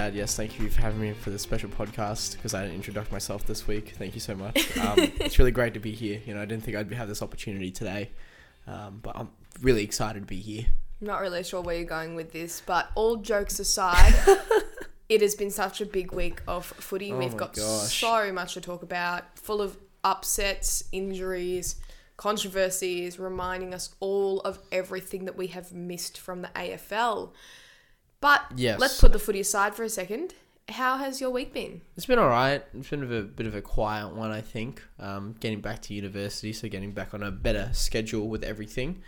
[0.00, 0.14] bad.
[0.14, 3.46] Yes, thank you for having me for this special podcast because I didn't introduce myself
[3.46, 3.92] this week.
[3.98, 4.78] Thank you so much.
[4.78, 6.22] Um, it's really great to be here.
[6.24, 8.08] You know, I didn't think I'd have this opportunity today,
[8.66, 9.28] um, but I'm
[9.60, 10.64] really excited to be here.
[11.02, 14.14] I'm not really sure where you're going with this, but all jokes aside,
[15.10, 17.12] it has been such a big week of footy.
[17.12, 18.00] Oh We've got gosh.
[18.00, 21.76] so much to talk about, full of upsets, injuries,
[22.16, 27.32] controversies, reminding us all of everything that we have missed from the AFL.
[28.20, 28.78] But Yes.
[28.78, 30.34] let's put the footy aside for a second.
[30.68, 31.80] How has your week been?
[31.96, 32.62] It's been all right.
[32.74, 34.82] It's been a bit, of a quiet one, I think.
[34.98, 39.02] Um, getting back to university, so getting back on a better schedule with everything.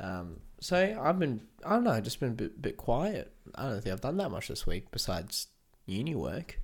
[0.00, 3.30] Um, so I've been, I don't know, just been a bit, bit quiet.
[3.54, 5.48] I don't think I've done that much this week besides
[5.86, 6.58] uni work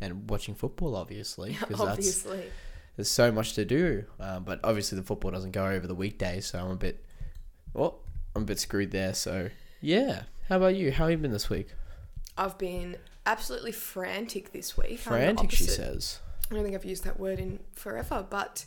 [0.00, 1.56] and watching football, obviously.
[1.80, 2.44] Obviously.
[2.96, 4.04] there's so much to do.
[4.20, 7.04] Um, but obviously the football doesn't go over the weekdays, so I'm a bit,
[7.72, 8.00] well,
[8.36, 9.14] I'm a bit screwed there.
[9.14, 9.48] So
[9.80, 10.24] yeah.
[10.48, 10.92] How about you?
[10.92, 11.68] How have you been this week?
[12.38, 14.98] I've been absolutely frantic this week.
[15.00, 16.20] Frantic, she says.
[16.50, 18.66] I don't think I've used that word in forever, but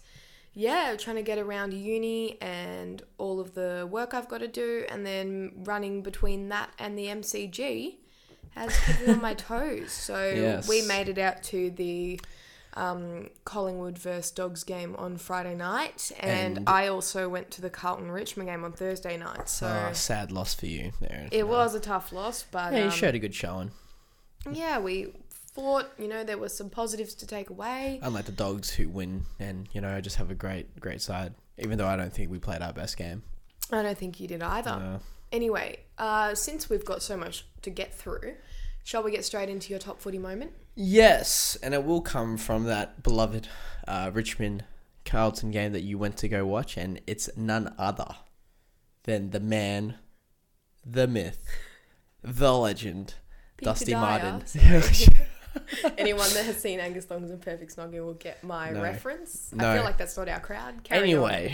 [0.53, 4.85] yeah, trying to get around uni and all of the work I've got to do,
[4.89, 7.95] and then running between that and the MCG
[8.55, 9.91] has kept me on my toes.
[9.91, 10.67] So Yes.
[10.67, 12.19] we made it out to the
[12.79, 17.69] um, Collingwood versus Dogs game on Friday night, and, And- I also went to the
[17.69, 19.49] Carlton Richmond game on Thursday night.
[19.49, 21.27] So Ah, sad loss for you there.
[21.31, 23.71] it was a tough loss, but Yeah, you um, showed a good showing.
[24.51, 25.13] yeah, we
[25.53, 25.87] fought.
[25.97, 27.99] You know, there were some positives to take away.
[28.01, 31.33] Unlike the dogs who win and, you know, just have a great, great side.
[31.57, 33.23] Even though I don't think we played our best game.
[33.71, 34.71] I don't think you did either.
[34.71, 34.99] Uh,
[35.31, 38.33] Anyway, uh, since we've got so much to get through,
[38.83, 40.51] shall we get straight into your top footy moment?
[40.79, 43.47] Yes, and it will come from that beloved
[43.87, 44.63] uh, Richmond
[45.05, 48.15] Carlton game that you went to go watch, and it's none other
[49.03, 49.95] than the man,
[50.85, 51.45] the myth,
[52.23, 53.15] the legend,
[53.57, 54.43] Peter Dusty Dyer, Martin.
[55.97, 58.81] Anyone that has seen Angus Thongs and Perfect Snogging will get my No.
[58.81, 59.51] reference.
[59.57, 60.83] I feel like that's not our crowd.
[60.83, 61.53] Carry anyway,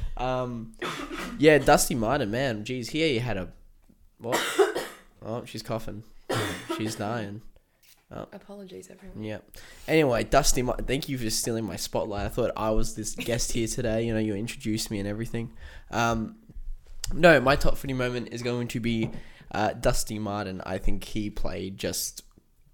[0.16, 0.72] um,
[1.38, 3.48] yeah, Dusty Martin, man, geez, he had a
[4.18, 4.42] what?
[5.28, 6.04] Oh, she's coughing.
[6.76, 7.42] She's dying.
[8.10, 9.22] Apologies, everyone.
[9.22, 9.38] Yeah.
[9.88, 12.26] Anyway, Dusty, Mar- thank you for stealing my spotlight.
[12.26, 14.04] I thought I was this guest here today.
[14.04, 15.52] You know, you introduced me and everything.
[15.90, 16.36] Um,
[17.12, 19.10] no, my top footy moment is going to be
[19.52, 20.62] uh, Dusty Martin.
[20.64, 22.22] I think he played just.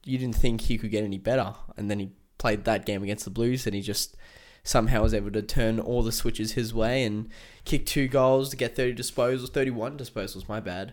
[0.04, 3.24] You didn't think he could get any better, and then he played that game against
[3.24, 4.16] the Blues, and he just
[4.64, 7.28] somehow was able to turn all the switches his way and
[7.64, 10.92] kick two goals to get 30 disposals, 31 disposals, my bad.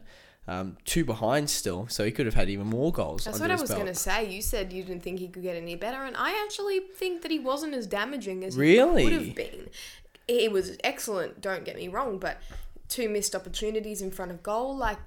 [0.50, 3.24] Um, two behind still, so he could have had even more goals.
[3.24, 4.28] That's what I was going to say.
[4.28, 7.30] You said you didn't think he could get any better, and I actually think that
[7.30, 9.04] he wasn't as damaging as Really?
[9.04, 9.70] he could have been.
[10.28, 12.38] He was excellent, don't get me wrong, but
[12.88, 14.98] two missed opportunities in front of goal, like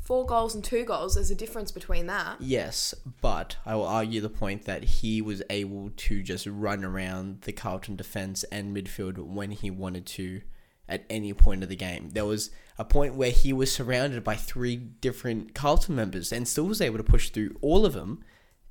[0.00, 2.40] four goals and two goals, there's a difference between that.
[2.40, 7.42] Yes, but I will argue the point that he was able to just run around
[7.42, 10.40] the Carlton defense and midfield when he wanted to
[10.88, 12.10] at any point of the game.
[12.10, 16.64] There was a point where he was surrounded by three different Carlton members and still
[16.64, 18.22] was able to push through all of them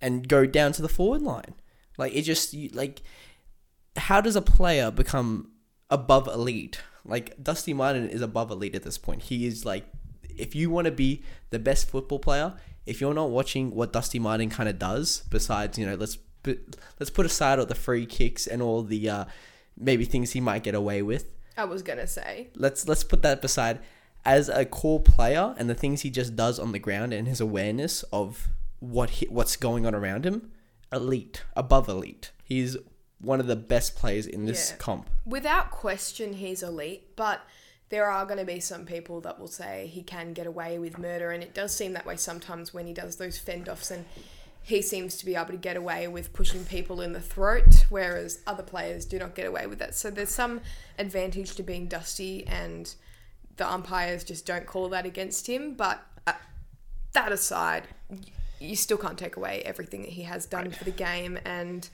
[0.02, 1.54] and go down to the forward line.
[1.98, 3.02] Like it just you- like
[3.98, 5.52] how does a player become
[5.90, 6.82] above elite?
[7.04, 9.24] Like Dusty Martin is above elite at this point.
[9.24, 9.86] He is like
[10.38, 12.54] if you want to be the best football player,
[12.86, 16.18] if you're not watching what Dusty Martin kind of does, besides you know let's
[17.00, 19.26] let's put aside all the free kicks and all the uh,
[19.78, 21.34] maybe things he might get away with.
[21.58, 22.50] I was going to say.
[22.56, 23.80] Let's let's put that beside.
[24.26, 27.40] As a core player and the things he just does on the ground and his
[27.40, 30.52] awareness of what he, what's going on around him,
[30.92, 32.32] elite, above elite.
[32.44, 32.76] He's
[33.20, 34.78] one of the best players in this Yeah.
[34.78, 35.10] comp.
[35.26, 37.42] Without question, he's elite, but
[37.90, 40.98] there are going to be some people that will say he can get away with
[40.98, 44.06] murder, and it does seem that way sometimes when he does those fend offs, and
[44.68, 48.40] he seems to be able to get away with pushing people in the throat, whereas
[48.46, 49.96] other players do not get away with that.
[49.96, 50.60] So there's some
[51.00, 52.94] advantage to being dusty, and
[53.56, 55.76] the umpires just don't call that against him.
[55.76, 56.34] But uh,
[57.14, 57.88] that aside,
[58.60, 61.90] you still can't take away everything that he has done for the game, and.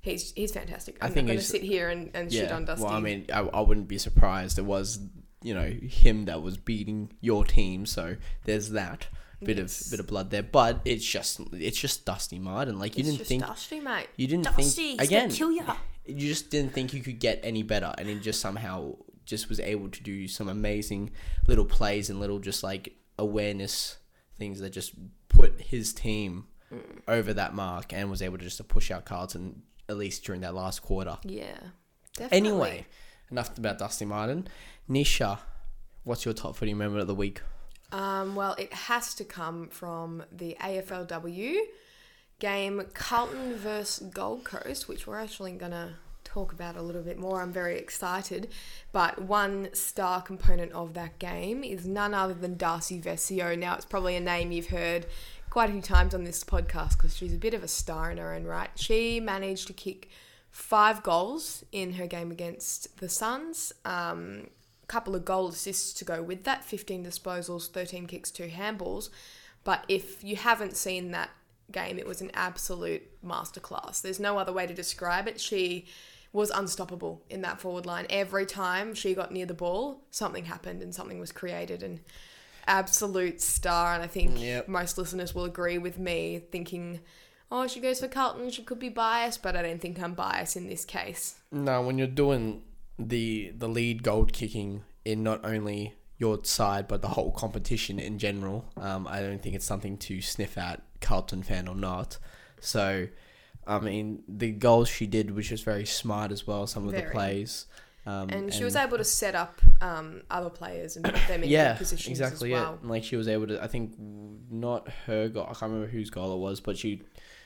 [0.00, 0.96] He's, he's fantastic.
[1.02, 2.84] I'm think not going to sit here and, and shit on Dusty.
[2.84, 4.56] Well, I mean, I, I wouldn't be surprised.
[4.56, 5.00] It was,
[5.42, 7.84] you know, him that was beating your team.
[7.84, 8.14] So
[8.44, 9.08] there's that
[9.44, 9.86] bit Yes.
[9.86, 10.42] of bit of blood there.
[10.42, 12.78] But it's just it's just Dusty Martin.
[12.78, 14.08] Like you It's didn't just think Dusty, mate.
[14.16, 15.30] you didn't Dusty, think again.
[15.30, 15.76] kill ya.
[16.06, 18.96] You just didn't think you could get any better, and he just somehow
[19.26, 21.10] just was able to do some amazing
[21.46, 23.98] little plays and little just like awareness
[24.38, 24.92] things that just
[25.28, 27.00] put his team Mm.
[27.08, 30.42] over that mark and was able to just to push out Carlton at least during
[30.42, 31.16] that last quarter.
[31.24, 31.56] Yeah,
[32.14, 32.36] definitely.
[32.36, 32.86] Anyway,
[33.30, 34.48] enough about Dusty Martin.
[34.88, 35.38] Nisha,
[36.04, 37.40] what's your top footy moment of the week?
[37.90, 41.56] Um, well, it has to come from the AFLW
[42.38, 45.94] game Carlton versus Gold Coast, which we're actually going to
[46.28, 47.40] talk about a little bit more.
[47.40, 48.48] I'm very excited.
[48.92, 53.58] But one star component of that game is none other than Darcy Vescio.
[53.58, 55.06] Now, it's probably a name you've heard
[55.50, 58.18] quite a few times on this podcast because she's a bit of a star in
[58.18, 58.70] her own right.
[58.76, 60.08] She managed to kick
[60.50, 63.72] five goals in her game against the Suns.
[63.84, 64.48] Um,
[64.88, 69.10] couple of goal assists to go with that 15 disposals, 13 kicks, two handballs.
[69.64, 71.30] But if you haven't seen that
[71.70, 74.00] game, it was an absolute masterclass.
[74.00, 75.40] There's no other way to describe it.
[75.40, 75.86] She
[76.32, 78.06] was unstoppable in that forward line.
[78.10, 81.82] Every time she got near the ball, something happened and something was created.
[81.82, 82.00] And
[82.66, 83.94] absolute star.
[83.94, 84.68] And I think Yep.
[84.68, 87.00] most listeners will agree with me thinking,
[87.50, 90.56] oh, she goes for Carlton, she could be biased, but I don't think I'm biased
[90.56, 91.36] in this case.
[91.50, 92.62] No, when you're doing
[92.98, 98.18] the the lead gold kicking in not only your side but the whole competition in
[98.18, 102.18] general, um, I don't think it's something to sniff at, Carlton fan or not.
[102.60, 103.06] So,
[103.66, 106.66] I mean, the goals she did was just very smart as well.
[106.66, 107.66] Some of the plays,
[108.08, 111.48] um, And she was able to set up um, other players and put them in
[111.50, 112.78] yeah, good positions exactly as well.
[112.82, 112.86] it.
[112.86, 113.62] Like she was able to.
[113.62, 115.44] I think not her goal.
[115.44, 117.02] I can't remember whose goal it was, but she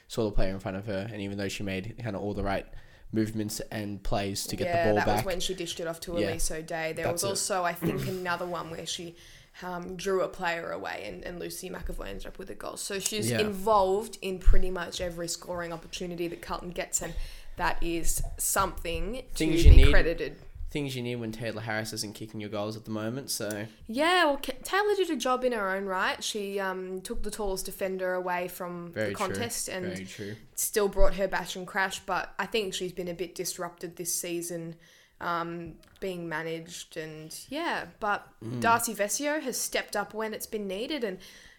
[0.07, 2.33] saw the player in front of her, and even though she made kind of all
[2.33, 2.67] the right
[3.13, 5.87] movements and plays to get yeah, the ball that back, was when she dished it
[5.87, 6.31] off to Yeah.
[6.31, 6.93] Elise O'Dea.
[6.93, 7.29] There That's was it.
[7.29, 9.15] also, I think, another one where she
[9.63, 12.77] um, drew a player away and, and Lucy McEvoy ended up with a goal.
[12.79, 13.41] So she's Yeah.
[13.41, 17.13] involved in pretty much every scoring opportunity that Carlton gets, and
[17.57, 19.91] that is something to Things be need.
[19.91, 20.37] credited.
[20.73, 23.31] Things you need when Tayla Harris isn't kicking your goals at the moment.
[23.31, 26.25] So Yeah, well, Tayla did a job in her own right.
[26.25, 29.75] She um, took the tallest defender away from very the contest true.
[29.75, 30.09] and
[30.55, 34.15] still brought her bash and crash, but I think she's been a bit disrupted this
[34.15, 34.77] season,
[35.21, 37.85] um, being managed and yeah.
[38.01, 38.61] But Mm.
[38.61, 41.19] Darcy Vescio has stepped up when it's been needed and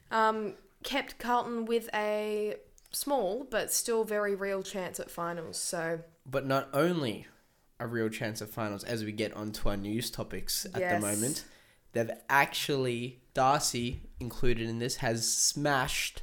[0.10, 2.56] um, kept Carlton with a
[2.92, 5.58] small but still very real chance at finals.
[5.58, 7.28] So But not only
[7.84, 11.02] a real chance of finals as we get onto our news topics at Yes.
[11.02, 11.46] the moment,
[11.92, 16.22] they've actually Darcy included in this has smashed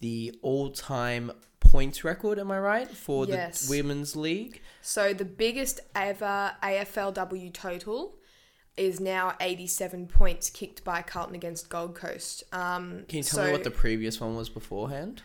[0.00, 2.38] the all-time points record.
[2.38, 3.62] Am I right for Yes.
[3.62, 4.60] the women's league?
[4.80, 8.18] so the biggest ever AFLW total.
[8.76, 12.42] Is now 87 points kicked by Carlton against Gold Coast.
[12.52, 15.22] Um, Can you tell so me what the previous one was beforehand?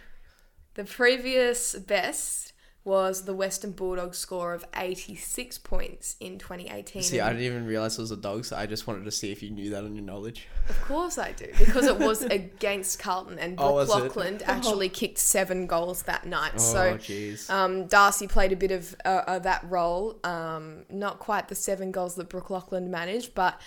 [0.76, 2.54] The previous best
[2.86, 7.04] was the Western Bulldogs score of 86 points in 2018.
[7.04, 9.32] See, I didn't even realize it was a dog, so I just wanted to see
[9.32, 10.48] if you knew that on your knowledge.
[10.70, 14.12] Of course I do, because it was against Carlton and Oh, Brooke was it?
[14.12, 16.54] Lochland actually kicked seven goals that night.
[16.56, 20.18] Oh, so um, Darcy played a bit of uh, uh, that role.
[20.24, 23.60] Um, not quite the seven goals that Brooke Lochland managed, but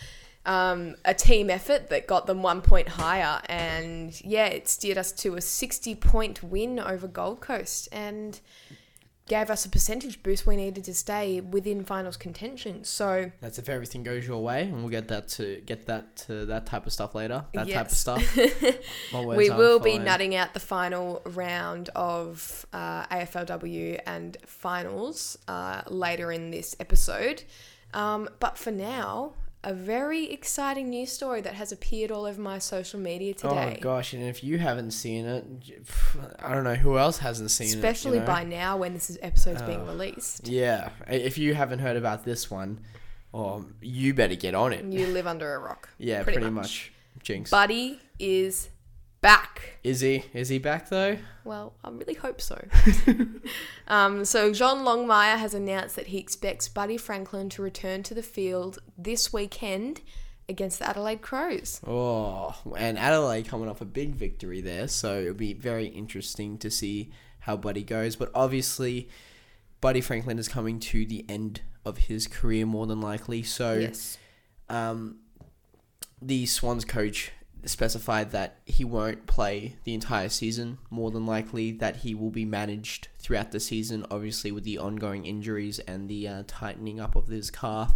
[0.47, 3.41] um, a team effort that got them one point higher.
[3.47, 8.41] And yeah, it steered us to a 60 point win over Gold Coast and
[9.29, 12.85] gave us a percentage boost we needed to stay within finals contention.
[12.85, 16.47] So That's if everything goes your way, and we'll get that to get that to
[16.47, 17.45] that type of stuff later.
[17.55, 18.39] That type of stuff.
[19.13, 26.33] We will be nutting out the final round of uh, AFLW and finals uh, later
[26.33, 27.45] in this episode.
[27.95, 32.59] Um, but for now, a very exciting news story that has appeared all over my
[32.59, 33.77] social media oh today.
[33.79, 35.45] Oh gosh, and if you haven't seen it,
[36.41, 38.15] I don't know who else hasn't seen Especially it.
[38.15, 38.27] you know?
[38.27, 39.87] by now when this is episode's being Oh.
[39.87, 40.49] released.
[40.49, 42.81] Yeah, if you haven't heard about this one,
[43.33, 44.85] oh, you better get on it.
[44.85, 45.89] You live under a rock.
[45.99, 46.63] Yeah, pretty pretty, much.
[46.63, 46.93] much.
[47.23, 47.51] Jinx.
[47.51, 48.69] Buddy is
[49.23, 49.79] back.
[49.83, 50.25] is he?
[50.35, 51.17] Is he back though?
[51.45, 52.63] Well, I really hope so.
[53.89, 58.23] um, so, John Longmire has announced that he expects Buddy Franklin to return to the
[58.23, 60.03] field this weekend
[60.49, 61.81] against the Adelaide Crows.
[61.87, 66.71] Oh, and Adelaide coming off a big victory there, so it'll be very interesting to
[66.71, 67.11] see
[67.41, 68.15] how Buddy goes.
[68.17, 69.09] But obviously,
[69.81, 73.43] Buddy Franklin is coming to the end of his career more than likely.
[73.43, 74.19] So, Yes.
[74.69, 75.17] um,
[76.21, 77.33] the Swans coach
[77.65, 80.79] specified that he won't play the entire season.
[80.91, 84.05] More than likely, that he will be managed throughout the season.
[84.11, 87.95] Obviously, with the ongoing injuries and the uh, tightening up of his calf.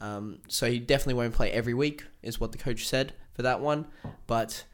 [0.00, 3.60] Um, so he definitely won't play every week, is what the coach said for that
[3.60, 3.86] one.
[4.26, 4.64] But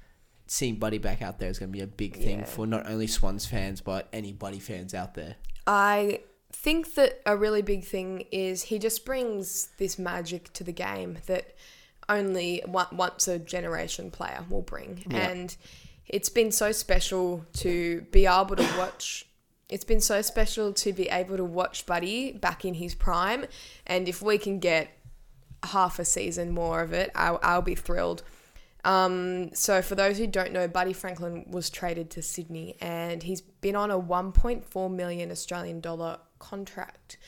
[0.46, 2.44] seeing Buddy back out there is going to be a big thing Yeah.
[2.46, 5.36] for not only Swans fans but any Buddy fans out there.
[5.66, 10.72] I think that a really big thing is he just brings this magic to the
[10.72, 11.54] game that
[12.08, 15.04] only one, once a generation player will bring.
[15.08, 15.28] Yeah.
[15.28, 15.56] And
[16.06, 19.26] it's been so special to be able to watch.
[19.68, 23.46] It's been so special to be able to watch Buddy back in his prime.
[23.86, 24.90] And if we can get
[25.62, 28.22] half a season more of it, I'll, I'll be thrilled.
[28.84, 33.40] Um, so for those who don't know, Buddy Franklin was traded to Sydney, and he's
[33.40, 37.18] been on a 1.4 million Australian dollar contract.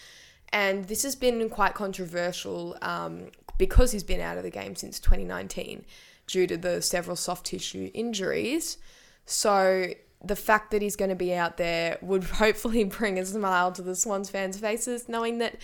[0.50, 3.28] And this has been quite controversial um,
[3.62, 5.84] because he's been out of the game since 2019
[6.26, 8.76] due to the several soft tissue injuries.
[9.24, 13.70] So the fact that he's going to be out there would hopefully bring a smile
[13.70, 15.58] to the Swans fans' faces, knowing that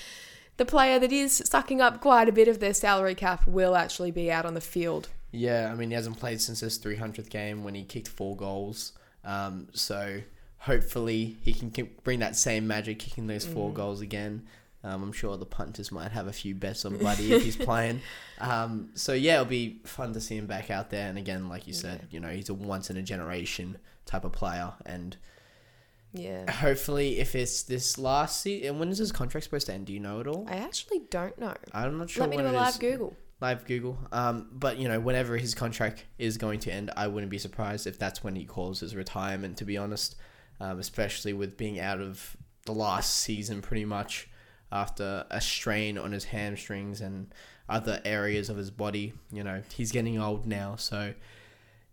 [0.58, 4.12] the player that is sucking up quite a bit of their salary cap will actually
[4.12, 5.08] be out on the field.
[5.32, 8.92] Yeah, I mean, he hasn't played since his 300th game when he kicked four goals.
[9.24, 10.20] Um, so
[10.58, 11.72] hopefully he can
[12.04, 13.74] bring that same magic, kicking those four mm.
[13.74, 14.46] goals again.
[14.84, 18.00] Um, I'm sure the punters might have a few bets on Buddy if he's playing.
[18.40, 21.08] Um, so yeah, it'll be fun to see him back out there.
[21.08, 22.06] And again, like you said, yeah.
[22.12, 25.16] you know, he's a once in a generation type of player, and
[26.12, 29.86] yeah, hopefully, if it's this last season, when is his contract supposed to end?
[29.86, 30.46] Do you know at all?
[30.48, 31.54] I actually don't know.
[31.72, 32.22] I'm not sure.
[32.22, 33.16] Let me do a live Google.
[33.40, 33.98] Live Google.
[34.10, 37.86] Um, but you know, whenever his contract is going to end, I wouldn't be surprised
[37.86, 39.58] if that's when he calls his retirement.
[39.58, 40.16] To be honest,
[40.60, 44.28] um, especially with being out of the last season, pretty much
[44.70, 47.32] after a strain on his hamstrings and
[47.68, 49.12] other areas of his body.
[49.32, 51.14] You know, he's getting old now, so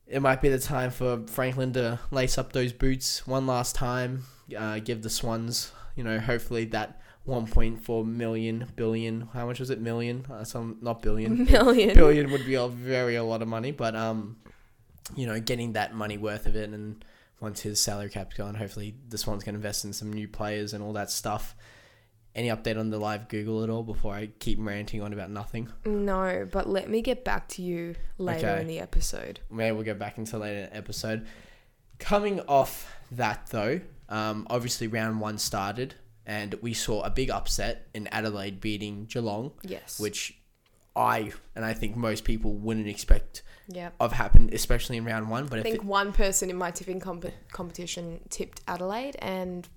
[0.08, 4.24] it might be the time for Franklin to lace up those boots one last time,
[4.58, 9.30] uh, give the Swans, you know, hopefully that 1.4 million billion.
[9.34, 9.82] How much was it?
[9.82, 10.26] Million?
[10.32, 11.46] Uh, some not billion.
[11.52, 11.96] Million.
[11.96, 14.38] Billion would be a very a lot of money, but um,
[15.16, 17.04] you know, getting that money worth of it, and
[17.40, 20.84] once his salary cap's gone, hopefully the Swans can invest in some new players and
[20.84, 21.56] all that stuff.
[22.36, 25.70] Any update on the live Google at all before I keep ranting on about nothing?
[25.86, 28.62] No, but let me get back to you later okay.
[28.62, 29.40] in the episode.
[29.50, 31.26] Maybe we'll get back into later in the episode.
[31.98, 37.88] Coming off that though, um, obviously round one started and we saw a big upset
[37.94, 39.52] in Adelaide beating Geelong.
[39.64, 39.98] Yes.
[39.98, 40.38] Which
[40.96, 43.44] I and I think most people wouldn't expect
[44.00, 45.48] of happened, especially in round one.
[45.48, 49.68] But I think it, one person in my tipping comp- competition tipped Adelaide, and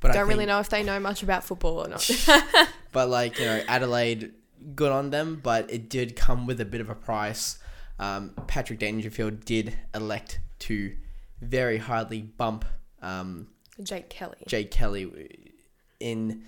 [0.00, 2.10] but don't really know if they know much about football or not.
[2.92, 4.32] but like you know, Adelaide,
[4.74, 7.58] good on them, but it did come with a bit of a price.
[7.98, 10.96] Um, Patrick Dangerfield did elect to
[11.40, 12.64] very hardly bump
[13.02, 13.48] um,
[13.82, 14.38] Jake Kelly.
[14.46, 15.52] Jake Kelly
[16.00, 16.42] in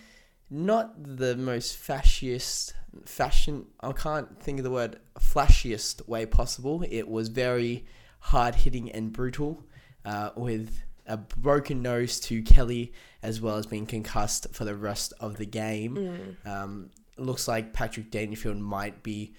[0.50, 2.73] not the most fasciest
[3.04, 3.66] fashion.
[3.80, 6.85] I can't think of the word flashiest way possible.
[6.88, 7.87] It was very
[8.21, 9.64] hard hitting and brutal,
[10.04, 12.92] uh, with a broken nose to Kelly,
[13.23, 15.97] as well as being concussed for the rest of the game.
[16.44, 16.49] Mm.
[16.49, 19.35] Um, looks like Patrick Dangerfield might be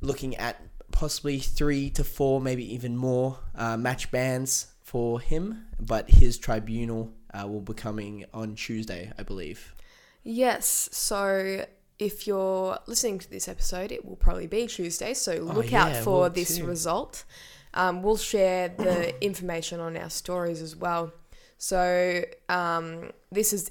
[0.00, 6.08] looking at possibly three to four, maybe even more uh, match bans for him, but
[6.10, 9.74] his tribunal uh, will be coming on Tuesday, I believe.
[10.22, 11.64] Yes, so
[11.98, 15.68] if you're listening to this episode, it will probably be Tuesday, so oh, look oh,
[15.68, 16.64] yeah, out for this too.
[16.64, 17.24] result.
[17.74, 21.12] Um, we'll share the information on our stories as well.
[21.58, 23.70] So um, this has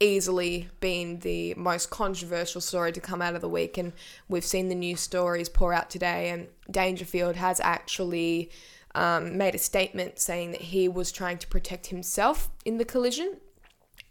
[0.00, 3.92] easily been the most controversial story to come out of the week, and
[4.28, 6.30] we've seen the news stories pour out today.
[6.30, 8.50] And Dangerfield has actually
[8.94, 13.36] um, made a statement saying that he was trying to protect himself in the collision,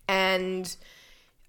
[0.07, 0.75] and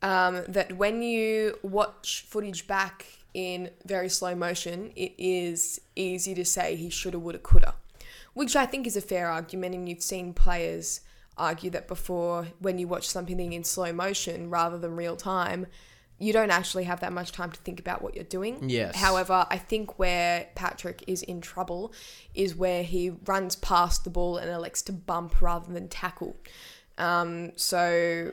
[0.03, 6.45] um, that when you watch footage back in very slow motion, it is easy to
[6.45, 7.75] say he shoulda, woulda, coulda,
[8.35, 9.75] which I think is a fair argument.
[9.75, 11.01] And you've seen players
[11.37, 15.67] argue that before when you watch something in slow motion rather than real time,
[16.19, 18.69] you don't actually have that much time to think about what you're doing.
[18.69, 18.95] Yes.
[18.95, 21.95] However, I think where Patrick is in trouble
[22.35, 26.37] is where he runs past the ball and elects to bump rather than tackle.
[26.99, 28.33] Um, so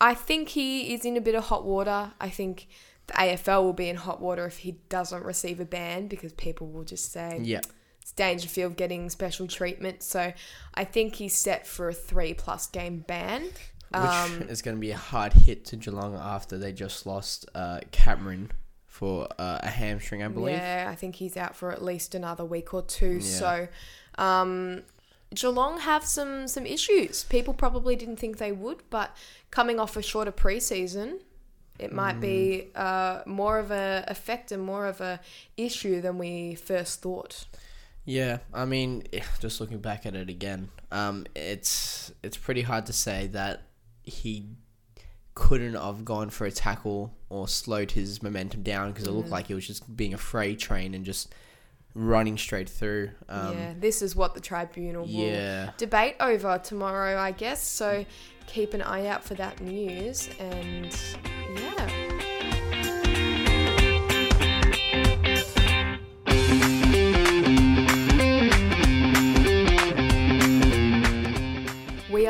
[0.00, 2.10] I think he is in a bit of hot water.
[2.20, 2.66] I think
[3.10, 6.68] the AFL will be in hot water if he doesn't receive a ban because people
[6.68, 7.60] will just say, yeah.
[8.00, 10.02] It's Dangerfield getting special treatment.
[10.02, 10.32] So
[10.74, 13.42] I think he's set for a three plus game ban.
[13.42, 13.52] Which
[13.92, 17.80] um, is going to be a hard hit to Geelong after they just lost uh,
[17.90, 18.52] Cameron
[18.86, 20.56] for uh, a hamstring, I believe.
[20.56, 23.14] Yeah, I think he's out for at least another week or two.
[23.14, 23.20] Yeah.
[23.20, 23.68] So
[24.16, 24.82] um,
[25.34, 27.24] Geelong have some some issues.
[27.24, 29.14] People probably didn't think they would, but
[29.50, 31.18] coming off a shorter preseason,
[31.80, 32.20] it might mm.
[32.20, 35.20] be uh, more of a effect and more of a
[35.56, 37.46] issue than we first thought.
[38.04, 39.04] Yeah, I mean,
[39.40, 43.62] just looking back at it again, um, it's it's pretty hard to say that
[44.02, 44.46] he
[45.34, 49.32] couldn't have gone for a tackle or slowed his momentum down because it looked mm.
[49.32, 51.32] like he was just being a freight train and just
[51.94, 53.10] running straight through.
[53.28, 55.66] Um, yeah, this is what the tribunal yeah.
[55.66, 57.62] will debate over tomorrow, I guess.
[57.62, 58.04] So
[58.46, 60.96] keep an eye out for that news and
[61.54, 61.69] yeah.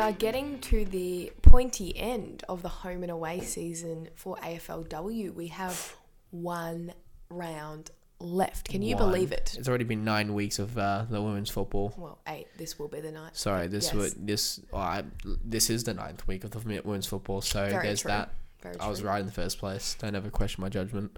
[0.01, 5.33] Are getting to the pointy end of the home and away season for AFLW.
[5.33, 5.95] We have
[6.31, 6.93] one
[7.29, 8.69] round left.
[8.69, 9.05] Can you One.
[9.11, 9.55] believe it?
[9.57, 11.93] It's already been nine weeks of uh, the women's football.
[11.97, 12.47] Well, eight.
[12.57, 13.35] This will be the night.
[13.37, 13.93] Sorry, this Yes.
[13.93, 15.03] would this oh, I,
[15.43, 17.41] this is the ninth week of the women's football.
[17.41, 18.09] So Very there's true.
[18.09, 18.33] that.
[18.61, 19.95] Very I was right in the first place.
[19.99, 21.17] Don't ever question my judgment.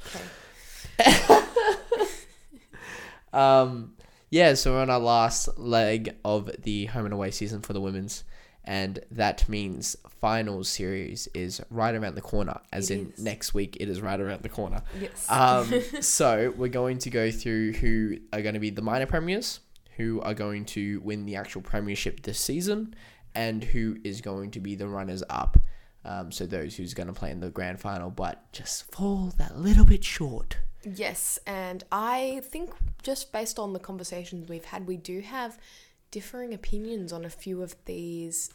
[1.00, 1.14] Okay.
[3.34, 3.96] Um,
[4.30, 7.82] yeah, so we're on our last leg of the home and away season for the
[7.82, 8.24] women's,
[8.66, 12.60] and that means finals series is right around the corner.
[12.72, 13.20] As It in is.
[13.24, 14.82] next week, it is right around the corner.
[15.00, 15.26] Yes.
[15.30, 19.60] Um, so we're going to go through who are going to be the minor premiers,
[19.98, 22.96] who are going to win the actual premiership this season,
[23.36, 25.58] and who is going to be the runners up.
[26.06, 29.58] Um, so those who's going to play in the grand final, but just fall that
[29.58, 30.58] little bit short.
[30.84, 35.58] Yes, and I think just based on the conversations we've had, we do have
[36.14, 38.52] differing opinions on a few of these,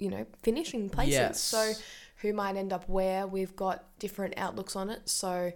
[0.00, 1.14] you know, finishing places.
[1.14, 1.40] Yes.
[1.40, 1.72] So,
[2.16, 3.28] who might end up where?
[3.28, 5.08] We've got different outlooks on it.
[5.08, 5.52] So,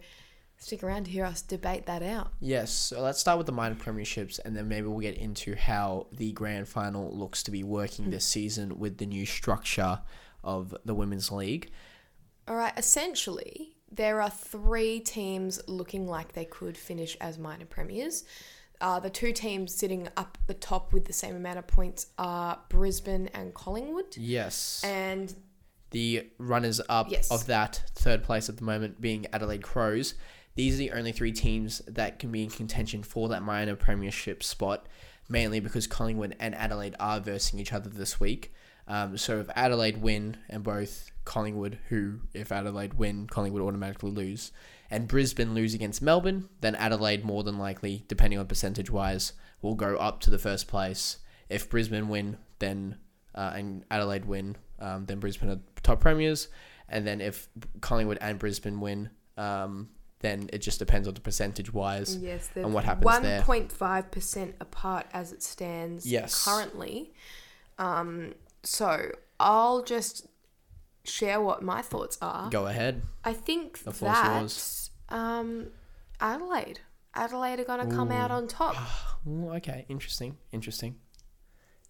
[0.59, 2.31] stick around to hear us debate that out.
[2.41, 6.07] Yes, so let's start with the minor premierships and then maybe we'll get into how
[6.13, 10.01] the grand final looks to be working this season with the new structure
[10.45, 11.71] of the women's league.
[12.47, 18.25] All right, essentially, there are three teams looking like they could finish as minor premiers.
[18.81, 22.59] Uh, the two teams sitting up the top with the same amount of points are
[22.69, 24.17] Brisbane and Collingwood.
[24.17, 24.83] Yes.
[24.85, 25.35] And
[25.91, 27.31] the runners up Yes.
[27.31, 30.15] of that third place at the moment being Adelaide Crows.
[30.57, 34.43] These are the only three teams that can be in contention for that minor premiership
[34.43, 34.87] spot,
[35.29, 38.53] mainly because Collingwood and Adelaide are versing each other this week.
[38.87, 44.53] Um, so if Adelaide win and both Collingwood, who if Adelaide win, Collingwood automatically lose,
[44.95, 49.75] and Brisbane lose against Melbourne, then Adelaide more than likely, depending on percentage wise, will
[49.75, 51.19] go up to the first place.
[51.49, 52.97] If Brisbane win, then
[53.35, 56.49] uh, and Adelaide win, um, then Brisbane are top premiers,
[56.89, 57.49] and then if
[57.81, 59.89] Collingwood and Brisbane win, um,
[60.21, 62.17] then it just depends on the percentage wise.
[62.17, 63.43] Yes, and what happens one there.
[63.43, 66.45] point five percent apart as it stands Yes.
[66.45, 67.13] currently.
[67.79, 70.29] Um, so I'll just
[71.05, 72.49] share what my thoughts are.
[72.49, 73.03] Go ahead.
[73.25, 74.84] I think The that.
[75.09, 75.69] Um,
[76.21, 76.81] Adelaide,
[77.15, 78.77] Adelaide are going to come out on top.
[79.27, 80.97] Ooh, okay, interesting, interesting.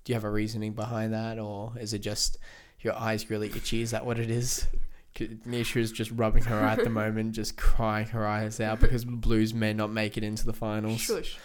[0.05, 2.39] Do you have a reasoning behind that, or is it just
[2.81, 3.81] your eyes really itchy?
[3.81, 4.67] Is that what it is?
[5.17, 9.05] Nisha is just rubbing her eye at the moment, just crying her eyes out because
[9.05, 11.01] Blues may not make it into the finals.
[11.01, 11.39] Shush.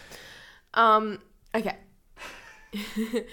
[0.74, 1.20] Um,
[1.56, 1.78] okay.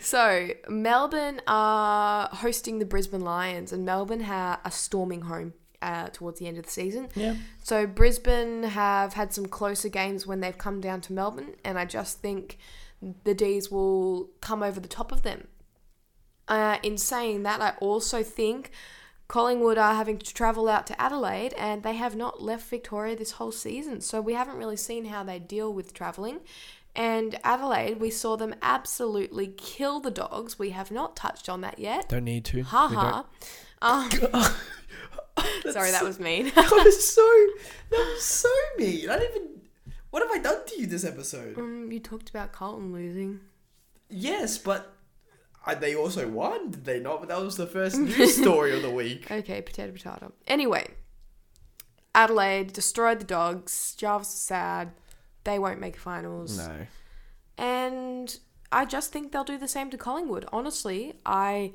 [0.00, 6.38] so Melbourne are hosting the Brisbane Lions, and Melbourne ha- are storming home uh, towards
[6.38, 7.08] the end of the season.
[7.14, 7.34] Yeah.
[7.62, 11.84] So Brisbane have had some closer games when they've come down to Melbourne, and I
[11.84, 12.58] just think
[13.24, 15.48] the D's will come over the top of them.
[16.48, 18.70] Uh, in saying that, I also think
[19.28, 23.32] Collingwood are having to travel out to Adelaide, and they have not left Victoria this
[23.32, 24.00] whole season.
[24.00, 26.40] So we haven't really seen how they deal with travelling.
[26.94, 30.58] And Adelaide, we saw them absolutely kill the dogs.
[30.58, 32.10] We have not touched on that yet.
[32.10, 32.62] Don't need to.
[32.62, 33.24] Ha ha.
[33.80, 34.10] Um,
[35.70, 36.46] sorry, that was mean.
[36.54, 37.46] That was so.
[37.90, 39.08] That was so mean.
[39.08, 39.48] I didn't even.
[40.10, 41.56] What have I done to you this episode?
[41.58, 43.40] um, you talked about Carlton losing.
[44.10, 44.94] Yes, but
[45.66, 47.20] uh, they also won, did they not?
[47.20, 49.30] But that was the first news story of the week.
[49.30, 50.32] Okay, potato potato.
[50.46, 50.88] Anyway,
[52.14, 53.94] Adelaide destroyed the dogs.
[53.96, 54.92] Jarvis is sad.
[55.44, 56.58] They won't make finals.
[56.58, 56.86] No.
[57.56, 58.38] And
[58.70, 60.46] I just think they'll do the same to Collingwood.
[60.52, 61.72] Honestly, I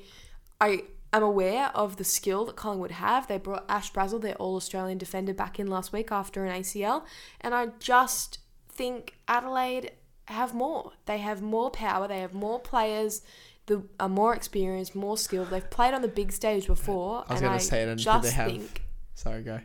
[0.61, 3.27] I am aware of the skill that Collingwood have.
[3.27, 7.05] They brought Ash Brazill, their all Australian defender, back in last week after an ACL.
[7.41, 8.39] And I just
[8.69, 9.91] think Adelaide
[10.25, 10.91] have more.
[11.05, 13.21] They have more power, they have more players.
[13.67, 15.49] The are more experienced, more skilled.
[15.49, 18.31] They've played on the big stage before, I was gonna say, I don't just they
[18.31, 19.59] have- think Sorry, go.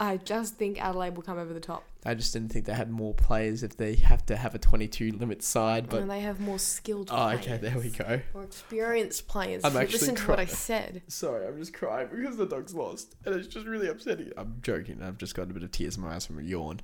[0.00, 1.84] I just think Adelaide will come over the top.
[2.06, 5.12] I just didn't think they had more players if they have to have a 22
[5.12, 8.22] limit side, but and they have more skilled oh, okay, there we go.
[8.32, 9.62] More experienced players.
[9.62, 11.02] I'm actually Listen to what I said.
[11.08, 14.32] Sorry, I'm just crying because the dog's lost, and it's just really upsetting.
[14.38, 15.02] I'm joking.
[15.02, 16.80] I've just got a bit of tears in my eyes from a yawn.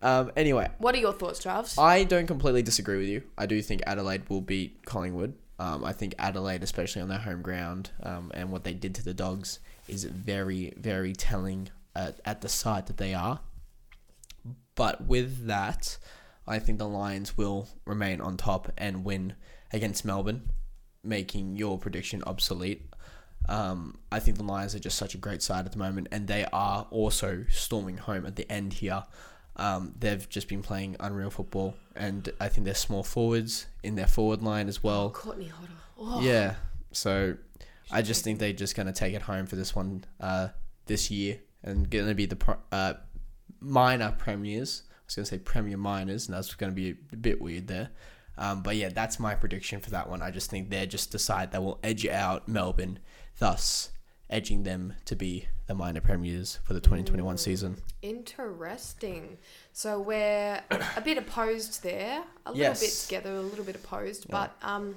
[0.00, 0.30] um.
[0.36, 1.76] Anyway, What are your thoughts, Travis?
[1.76, 3.24] I don't completely disagree with you.
[3.36, 5.34] I do think Adelaide will beat Collingwood.
[5.58, 9.04] Um, I think Adelaide, especially on their home ground, um, and what they did to
[9.04, 13.40] the Dogs, is very, very telling at, at the side that they are.
[14.74, 15.98] But with that,
[16.46, 19.34] I think the Lions will remain on top and win
[19.72, 20.50] against Melbourne,
[21.02, 22.82] making your prediction obsolete.
[23.48, 26.26] Um, I think the Lions are just such a great side at the moment, and
[26.26, 29.04] they are also storming home at the end here.
[29.56, 34.06] Um, they've just been playing unreal football, and I think they're small forwards in their
[34.06, 35.10] forward line as well.
[35.10, 35.72] Courtney Hodder.
[35.98, 36.56] Oh, Yeah,
[36.92, 37.36] so
[37.90, 40.48] I just think they're just going to take it home for this one uh,
[40.86, 42.94] this year and going to be the pro- uh,
[43.60, 44.82] minor premiers.
[44.90, 47.68] I was going to say premier minors, and that's going to be a bit weird
[47.68, 47.90] there.
[48.36, 50.20] Um, but yeah, that's my prediction for that one.
[50.20, 52.98] I just think they're just decide they will edge out Melbourne,
[53.38, 53.90] thus
[54.28, 57.76] edging them to be the minor premiers for the 2021 season.
[58.02, 59.38] Interesting.
[59.72, 60.60] So we're
[60.96, 62.80] a bit opposed there, a little Yes.
[62.80, 64.96] bit together, a little bit opposed, but um,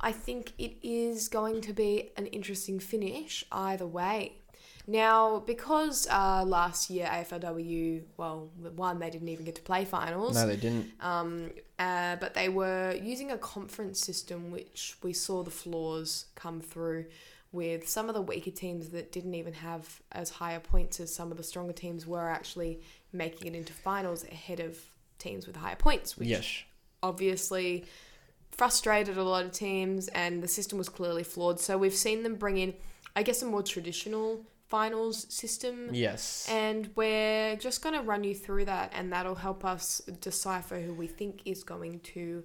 [0.00, 4.34] I think it is going to be an interesting finish either way.
[4.86, 10.34] Now, because uh, last year AFLW, well, one they didn't even get to play finals.
[10.34, 10.90] No, they didn't.
[11.00, 16.62] Um, uh, but they were using a conference system, which we saw the flaws come
[16.62, 17.04] through
[17.52, 21.30] with some of the weaker teams that didn't even have as higher points as some
[21.30, 22.80] of the stronger teams were actually
[23.12, 24.78] making it into finals ahead of
[25.18, 26.62] teams with higher points, which Yes.
[27.02, 27.84] obviously
[28.50, 31.58] frustrated a lot of teams and the system was clearly flawed.
[31.60, 32.74] So we've seen them bring in,
[33.16, 35.88] I guess, a more traditional finals system.
[35.92, 36.46] Yes.
[36.50, 40.92] And we're just going to run you through that, and that'll help us decipher who
[40.92, 42.44] we think is going to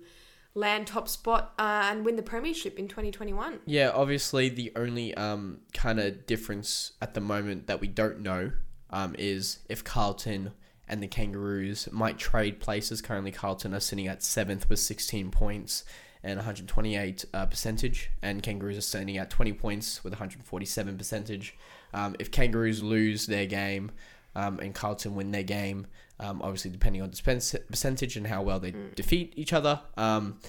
[0.56, 3.60] land top spot uh, and win the premiership in 2021.
[3.66, 8.52] Yeah, obviously the only um kind of difference at the moment that we don't know
[8.90, 10.52] um is if Carlton
[10.88, 13.02] and the Kangaroos might trade places.
[13.02, 15.84] Currently, Carlton are sitting at seventh with 16 points
[16.24, 21.58] and 128 uh, percentage, and Kangaroos are sitting at 20 points with 147 percentage.
[21.94, 23.92] Um, if Kangaroos lose their game
[24.36, 25.88] um, and Carlton win their game,
[26.20, 30.40] um, obviously depending on dispense- percentage and how well they defeat each other, um,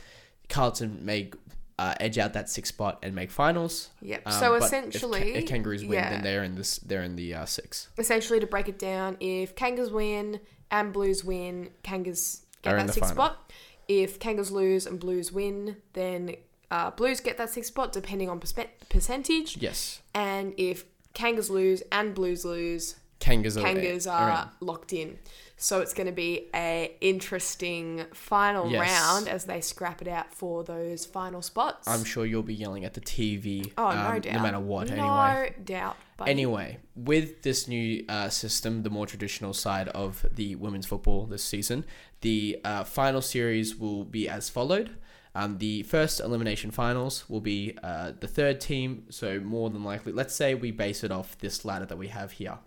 [0.48, 1.30] Carlton may
[1.78, 3.90] uh, edge out that sixth spot and make finals.
[4.02, 4.22] Yep.
[4.26, 6.10] Um, so but if essentially, Ka- if, Kangaroos win, yeah.
[6.10, 6.78] then they're in this.
[6.78, 7.88] They're in the uh, six.
[7.98, 13.10] essentially to break it down, if Kangas win and Blues win, Kangas get that sixth
[13.10, 13.52] spot.
[13.88, 16.36] If Kangas lose and Blues win, then
[16.70, 19.56] uh, Blues get that sixth spot depending on perspe- percentage.
[19.58, 23.66] Yes, And if Kangas lose and Blues lose, Kangas are.
[23.66, 25.18] Kangas are locked in.
[25.56, 28.90] So it's going to be a interesting final Yes.
[28.90, 31.86] round as they scrap it out for those final spots.
[31.88, 33.72] I'm sure you'll be yelling at the TV.
[33.78, 34.34] oh, no um, doubt.
[34.34, 35.06] No matter what, anyway.
[35.06, 35.54] no anyway.
[35.64, 35.96] doubt.
[36.26, 41.42] Anyway, with this new uh, system, the more traditional side of the women's football this
[41.44, 41.84] season,
[42.20, 44.90] the uh, final series will be as followed.
[45.36, 50.12] Um, the first elimination finals will be uh, the third team, so more than likely,
[50.12, 52.58] let's say we base it off this ladder that we have here.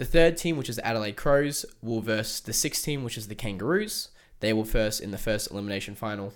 [0.00, 3.34] The third team, which is Adelaide Crows, will verse the sixth team, which is the
[3.34, 4.08] Kangaroos.
[4.40, 6.32] They will first in the first elimination final.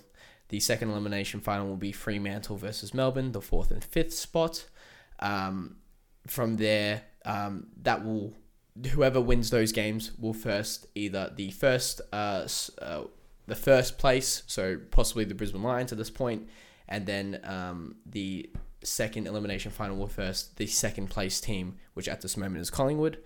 [0.49, 4.65] The second elimination final will be Fremantle versus Melbourne, the fourth and fifth spot.
[5.19, 5.77] Um,
[6.27, 8.35] from there, um, that will
[8.91, 12.47] whoever wins those games will first either the first uh,
[12.79, 13.05] uh,
[13.47, 16.47] the first place, so possibly the Brisbane Lions at this point,
[16.87, 18.47] and then um, the
[18.85, 23.17] second elimination final will first the second place team, which at this moment is Collingwood,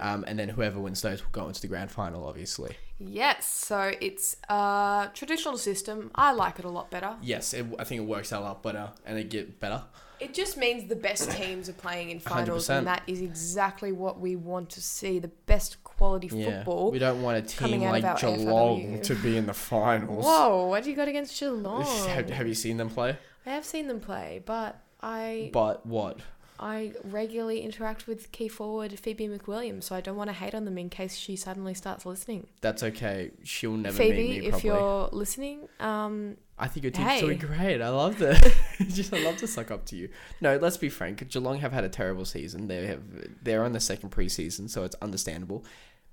[0.00, 2.76] um, and then whoever wins those will go into the grand final, obviously.
[2.98, 6.10] Yes, so it's a traditional system.
[6.14, 7.16] I like it a lot better.
[7.22, 9.82] Yes, it, I think it works out a lot better, and it get better.
[10.18, 12.78] It just means the best teams are playing in finals, 100%.
[12.78, 16.90] and that is exactly what we want to see the best quality football.
[16.90, 19.02] we don't want a team like Geelong AFLW.
[19.02, 20.24] to be in the finals.
[20.24, 21.82] Whoa, what do you got against Geelong?
[22.08, 23.18] have, have you seen them play?
[23.44, 26.20] I have seen them play, but I But what?
[26.58, 30.64] I regularly interact with key forward Phoebe McWilliams, so I don't want to hate on
[30.64, 32.46] them in case she suddenly starts listening.
[32.62, 33.32] That's okay.
[33.42, 37.46] She'll never Phoebe, meet me if you're listening, um, I think your team's doing Hey.
[37.46, 37.82] great.
[37.82, 38.34] I love the.
[38.78, 40.08] just I love to suck up to you.
[40.40, 41.28] No, let's be frank.
[41.28, 42.68] Geelong have had a terrible season.
[42.68, 43.02] They have.
[43.42, 45.64] They're on the second preseason, so it's understandable.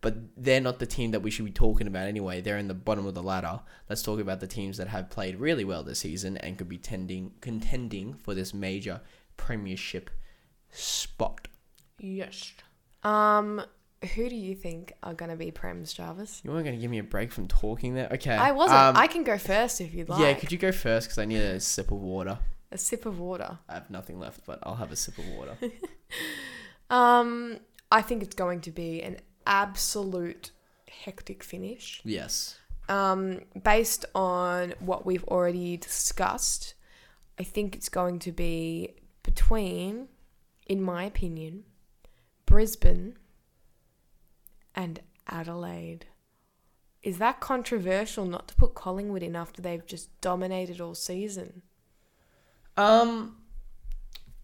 [0.04, 2.42] But they're not the team that we should be talking about anyway.
[2.42, 3.62] They're in the bottom of the ladder.
[3.90, 6.78] Let's talk about the teams that have played really well this season and could be
[6.78, 9.02] tending contending for this major
[9.38, 10.12] premiership
[10.70, 11.48] spot.
[11.98, 12.54] yes.
[13.04, 13.62] Um,
[14.16, 16.42] who do you think are going to be Prems, Jarvis?
[16.44, 18.10] You weren't going to give me a break from talking there.
[18.12, 18.36] Okay.
[18.36, 18.80] I wasn't.
[18.80, 20.20] um, I can go first if you'd like.
[20.20, 21.08] Yeah, could you go first?
[21.08, 22.38] Because I need a sip of water.
[22.72, 23.58] a sip of water.
[23.70, 25.58] I have nothing left, but I'll have a sip of water.
[26.90, 27.60] Um,
[27.92, 30.52] I think it's going to be an absolute
[30.90, 32.02] hectic finish.
[32.04, 32.58] yes.
[32.90, 36.74] Um, based on what we've already discussed,
[37.40, 40.10] I think it's going to be between,
[40.68, 41.64] in my opinion,
[42.46, 43.18] Brisbane
[44.76, 46.08] and Adelaide.
[47.02, 51.62] Is that controversial not to put Collingwood in after they've just dominated all season?
[52.76, 53.38] Um,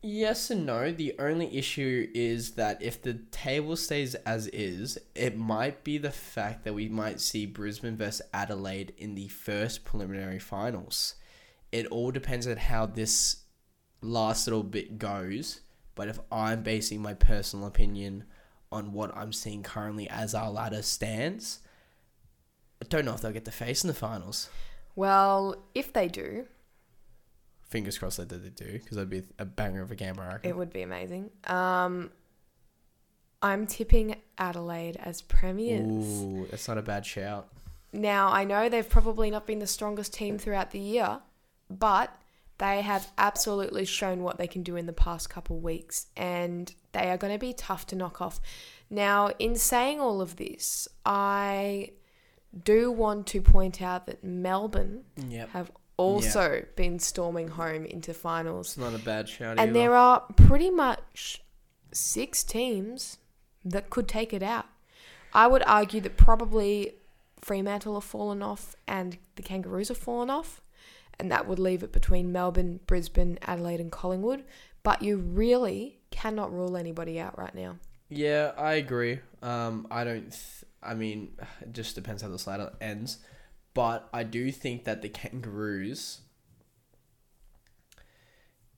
[0.01, 0.91] Yes and no.
[0.91, 6.11] The only issue is that if the table stays as is, it might be the
[6.11, 11.15] fact that we might see Brisbane versus Adelaide in the first preliminary finals.
[11.71, 13.43] It all depends on how this
[14.01, 15.61] last little bit goes.
[15.95, 18.23] But if I'm basing my personal opinion
[18.71, 21.59] on what I'm seeing currently as our ladder stands,
[22.81, 24.49] I don't know if they'll get the face in the finals.
[24.95, 26.45] Well, if they do,
[27.69, 30.49] Fingers crossed that they do, because that'd be a banger of a game, I reckon.
[30.49, 31.29] it would be amazing.
[31.45, 32.09] Um,
[33.41, 35.81] I'm tipping Adelaide as premiers.
[36.21, 37.47] Ooh, that's not a bad shout.
[37.93, 41.19] Now, I know they've probably not been the strongest team throughout the year,
[41.69, 42.13] but
[42.57, 47.09] they have absolutely shown what they can do in the past couple weeks, and they
[47.09, 48.39] are going to be tough to knock off.
[48.89, 51.91] Now, in saying all of this, I
[52.63, 55.49] do want to point out that Melbourne Yep.
[55.49, 58.67] have also been storming home into finals.
[58.69, 59.73] It's not a bad shout And either.
[59.73, 61.43] there are pretty much
[61.91, 63.17] six teams
[63.65, 64.65] that could take it out.
[65.33, 66.95] I would argue that probably
[67.41, 70.61] Fremantle have fallen off and the Kangaroos have fallen off.
[71.19, 74.43] And that would leave it between Melbourne, Brisbane, Adelaide, and Collingwood.
[74.83, 77.75] But you really cannot rule anybody out right now.
[78.07, 79.19] Yeah, I agree.
[79.41, 80.31] Um, I don't.
[80.31, 83.17] Th- I mean, it just depends how the ladder ends,
[83.73, 86.21] but I do think that the Kangaroos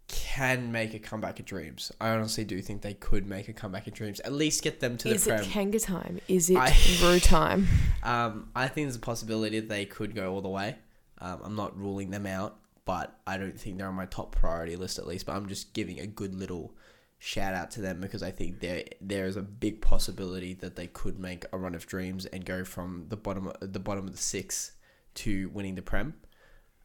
[0.08, 1.92] can make a comeback of dreams.
[2.02, 4.20] I honestly do think they could make a comeback of dreams.
[4.22, 5.50] At least get them to Is the Is it.
[5.50, 6.20] Kanga time?
[6.28, 7.68] Is it I- Brew time?
[8.04, 10.76] Um, I think there's a possibility that they could go all the way.
[11.20, 14.76] Um, I'm not ruling them out, but I don't think they're on my top priority
[14.76, 15.28] list at least.
[15.28, 16.74] But I'm just giving a good little
[17.20, 20.88] shout out to them because I think there there is a big possibility that they
[20.88, 24.18] could make a run of dreams and go from the bottom the bottom of the
[24.18, 24.72] six
[25.16, 26.14] to winning the prem.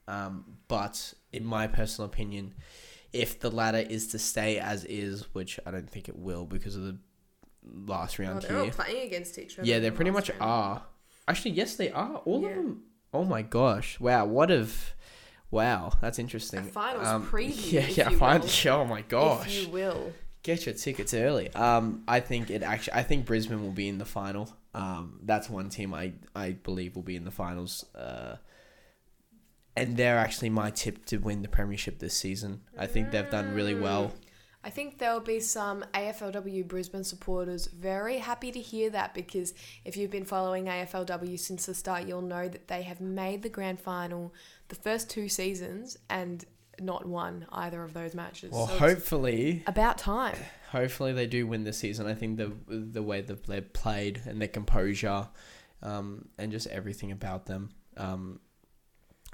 [0.08, 2.54] Um, but in my personal opinion,
[3.12, 6.76] if the ladder is to stay as is, which I don't think it will because
[6.76, 6.98] of the
[7.64, 8.70] last round here.
[8.70, 9.66] playing against each other.
[9.66, 10.82] Yeah, they pretty much are.
[11.28, 12.16] Actually, yes, they are.
[12.18, 12.48] All Yeah.
[12.50, 12.82] of them.
[13.12, 13.98] Oh my gosh!
[13.98, 14.94] Wow, what if?
[15.50, 16.60] Wow, that's interesting.
[16.60, 18.10] Um, A finals preview, Yeah, yeah.
[18.10, 19.46] you Fin- oh my gosh!
[19.56, 20.12] If you will.
[20.42, 21.50] Get your tickets early.
[21.54, 22.92] Um, I think it actually.
[22.94, 24.48] I think Brisbane will be in the final.
[24.76, 27.86] Um, that's one team I I believe will be in the finals.
[27.94, 28.36] Uh,
[29.76, 32.62] and they're actually my tip to win the premiership this season.
[32.78, 34.12] I think they've done really well.
[34.64, 39.96] I think there'll be some AFLW Brisbane supporters very happy to hear that because if
[39.96, 43.78] you've been following AFLW since the start, you'll know that they have made the grand
[43.78, 44.34] final
[44.68, 46.44] the first two seasons and
[46.80, 48.52] not won either of those matches.
[48.52, 50.36] Well, So hopefully, about time.
[50.70, 52.06] hopefully they do win this season.
[52.06, 55.28] I think the the way that they've played and their composure,
[55.82, 58.40] um, and just everything about them, um,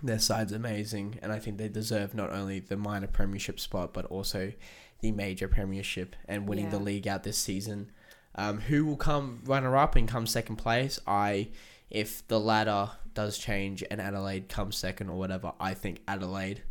[0.03, 4.05] their side's amazing, and I think they deserve not only the minor premiership spot but
[4.07, 4.53] also
[5.01, 7.91] the major premiership and winning the league out this season.
[8.35, 10.99] Um, who will come runner up and come second place?
[11.07, 11.49] I,
[11.91, 16.63] if the ladder does change and Adelaide comes second or whatever, I think Adelaide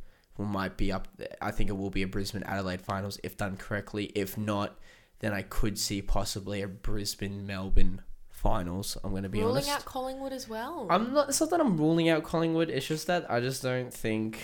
[0.46, 1.08] might be up.
[1.42, 4.06] I think it will be a Brisbane Adelaide finals if done correctly.
[4.16, 4.78] If not,
[5.20, 8.98] then I could see possibly a Brisbane Melbourne finals.
[9.04, 9.70] I'm going to be Ruling honest.
[9.70, 10.88] out Collingwood as well.
[10.90, 11.30] I'm not.
[11.30, 12.70] It's not that I'm ruling out Collingwood.
[12.70, 14.40] It's just that I just don't think.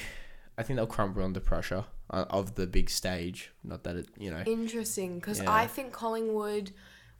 [0.57, 3.51] I think they'll crumble under pressure uh, of the big stage.
[3.63, 4.41] Not that it, you know.
[4.45, 5.51] Interesting, because Yeah.
[5.53, 6.71] I think Collingwood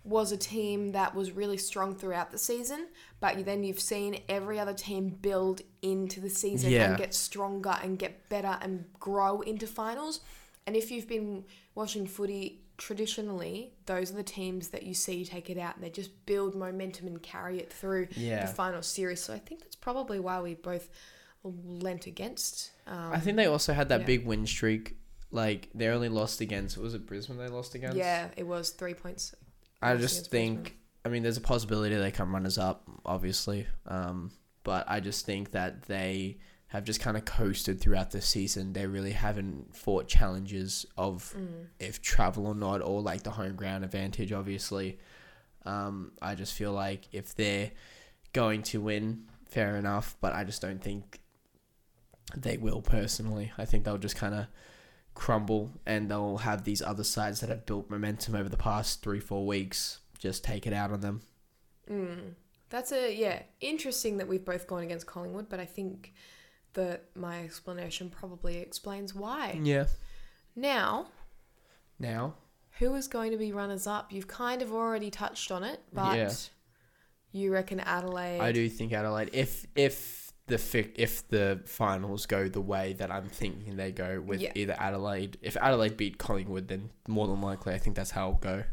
[0.07, 2.87] was a team that was really strong throughout the season,
[3.19, 6.89] but then you've seen every other team build into the season Yeah.
[6.91, 10.21] and get stronger and get better and grow into finals.
[10.65, 11.43] And if you've been
[11.75, 15.89] watching footy traditionally, those are the teams that you see take it out and they
[15.89, 18.45] just build momentum and carry it through Yeah.
[18.45, 19.21] the final series.
[19.21, 20.89] So I think that's probably why we both
[21.43, 22.71] lent against.
[22.85, 24.95] Um, I think they also had that big win streak.
[25.31, 26.77] Like they only lost against.
[26.77, 27.37] Was it Brisbane?
[27.37, 27.97] They lost against.
[27.97, 29.35] yeah, it was three points.
[29.81, 30.77] I just think.
[31.05, 33.65] I mean, there's a possibility they come runners up, obviously.
[33.85, 34.31] Um,
[34.63, 36.37] but I just think that they
[36.67, 38.73] have just kind of coasted throughout the season.
[38.73, 41.67] They really haven't fought challenges of Mm.
[41.79, 44.99] if travel or not, or like the home ground advantage, obviously.
[45.65, 47.71] Um, I just feel like if they're
[48.33, 51.21] going to win, fair enough, but I just don't think
[52.35, 53.53] they will personally.
[53.57, 54.47] I think they'll just kind of
[55.17, 59.19] crumble and they'll have these other sides that have built momentum over the past three,
[59.19, 61.21] four weeks just take it out on them.
[61.89, 62.33] Mm.
[62.69, 66.13] That's a yeah interesting that we've both gone against Collingwood, but I think
[66.73, 69.59] that my explanation probably explains why.
[69.63, 69.85] Yeah.
[70.55, 71.07] Now,
[71.99, 72.35] Now,
[72.79, 74.11] who is going to be runners up?
[74.11, 76.31] You've kind of already touched on it, but Yeah.
[77.31, 78.39] you reckon Adelaide?
[78.39, 79.31] I do think Adelaide.
[79.33, 84.21] If if the fi- if the finals go the way that I'm thinking they go
[84.21, 84.51] with Yeah.
[84.55, 85.37] either Adelaide.
[85.41, 88.63] If Adelaide beat Collingwood, then more than likely I think that's how it'll go.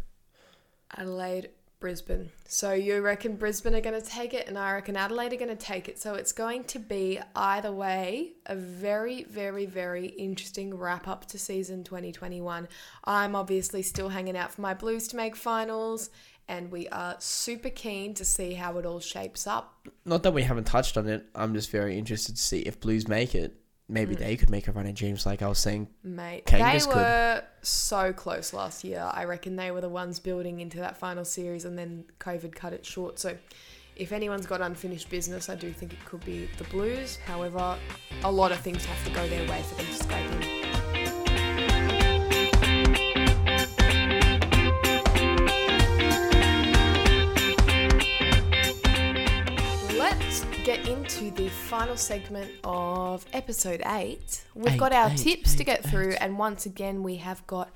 [0.97, 2.31] Adelaide, Brisbane.
[2.47, 5.49] So you reckon Brisbane are going to take it, and I reckon Adelaide are going
[5.49, 5.99] to take it.
[5.99, 11.39] So it's going to be either way a very, very, very interesting wrap up to
[11.39, 12.69] season 2021.
[13.05, 16.09] I'm obviously still hanging out for my Blues to make finals,
[16.49, 19.89] and we are super keen to see how it all shapes up.
[20.05, 21.25] Not that we haven't touched on it.
[21.35, 23.55] I'm just very interested to see if Blues make it.
[23.87, 24.19] Maybe Mm.
[24.19, 25.89] they could make a run at James, like I was saying.
[26.03, 26.97] Mate, Kangas they could.
[26.97, 29.11] were so close last year.
[29.13, 32.73] I reckon they were the ones building into that final series, and then COVID cut
[32.73, 33.19] it short.
[33.19, 33.37] So,
[33.97, 37.17] if anyone's got unfinished business, I do think it could be the Blues.
[37.27, 37.79] However,
[38.23, 40.64] a lot of things have to go their way for them to scrape in.
[50.95, 54.45] Let's get into the final segment of episode eight.
[54.55, 57.45] We've Eight, got our eight, tips to eight, get through, and once again, we have
[57.47, 57.71] got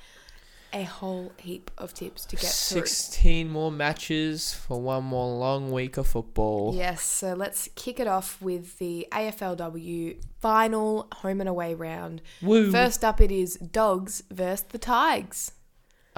[0.73, 2.87] a whole heap of tips to get through.
[2.87, 6.75] 16 more matches for one more long week of football.
[6.75, 12.23] Yes, so let's kick it off with the AFLW final home and away round.
[12.43, 12.71] Woo.
[12.71, 15.53] First up, it is Dogs versus the Tigers.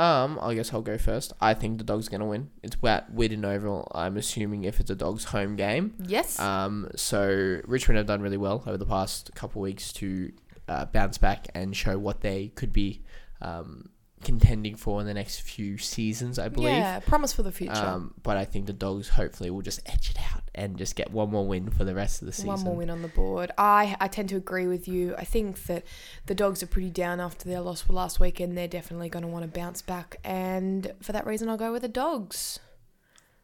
[0.00, 1.34] Um, I guess I'll go first.
[1.42, 2.48] I think the dog's gonna win.
[2.62, 3.86] It's at Whitten Oval.
[3.94, 5.92] I'm assuming if it's a dog's home game.
[6.06, 6.38] Yes.
[6.40, 10.32] Um, so Richmond have done really well over the past couple weeks to
[10.68, 13.02] uh, bounce back and show what they could be
[13.42, 13.90] um,
[14.22, 16.72] contending for in the next few seasons, I believe.
[16.72, 17.74] Yeah, promise for the future.
[17.74, 21.10] Um, but I think the dogs hopefully will just edge it out and just get
[21.10, 22.48] one more win for the rest of the season.
[22.48, 23.50] One more win on the board.
[23.56, 25.14] I, I tend to agree with you.
[25.16, 25.84] I think that
[26.26, 28.56] the Dogs are pretty down after their loss for last weekend.
[28.56, 30.16] they're definitely going to want to bounce back.
[30.24, 32.58] And for that reason, I'll go with the Dogs.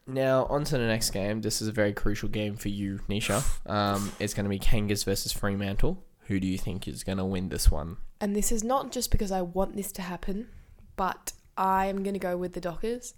[0.06, 1.40] Now, on to the next game.
[1.40, 3.42] This is a very crucial game for you, Nisha.
[3.68, 6.04] Um, it's going to be Kangas versus Fremantle.
[6.26, 7.96] Who do you think is going to win this one?
[8.20, 10.48] And this is not just because I want this to happen,
[10.96, 13.14] but I am going to go with the Dockers.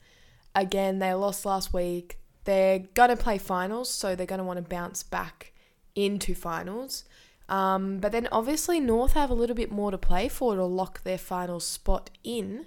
[0.55, 2.19] Again, they lost last week.
[2.45, 5.53] They're going to play finals, so they're going to want to bounce back
[5.95, 7.05] into finals.
[7.49, 11.03] Um, but then obviously, North have a little bit more to play for to lock
[11.03, 12.67] their final spot in.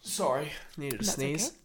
[0.00, 1.48] Sorry, needed a That's sneeze.
[1.48, 1.56] okay.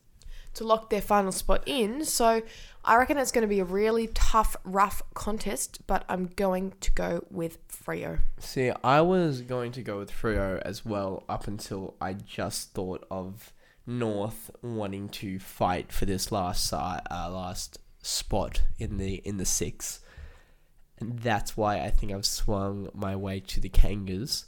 [0.57, 2.03] To lock their final spot in.
[2.03, 2.41] So
[2.83, 6.91] I reckon it's going to be a really tough, rough contest, but I'm going to
[6.91, 8.19] go with Freo.
[8.39, 13.05] See, I was going to go with Freo as well up until I just thought
[13.11, 13.53] of
[13.85, 19.99] North wanting to fight for this last uh, last spot in the in the six,
[20.97, 24.45] and that's why I think I've swung my way to the Kangas.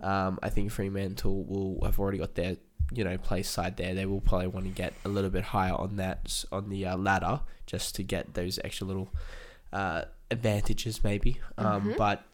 [0.00, 2.56] Um, I think Fremantle will have already got their
[2.92, 3.94] you know place side there.
[3.94, 6.96] They will probably want to get a little bit higher on that on the uh,
[6.96, 9.12] ladder just to get those extra little
[9.72, 11.40] uh, advantages maybe.
[11.58, 11.96] Um, Mhm.
[11.96, 12.24] But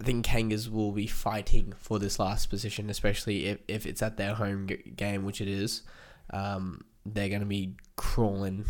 [0.00, 4.16] I think Kangas will be fighting for this last position, especially if, if it's at
[4.16, 5.82] their home g- game, which it is.
[6.30, 8.64] Um, they're going to be crawling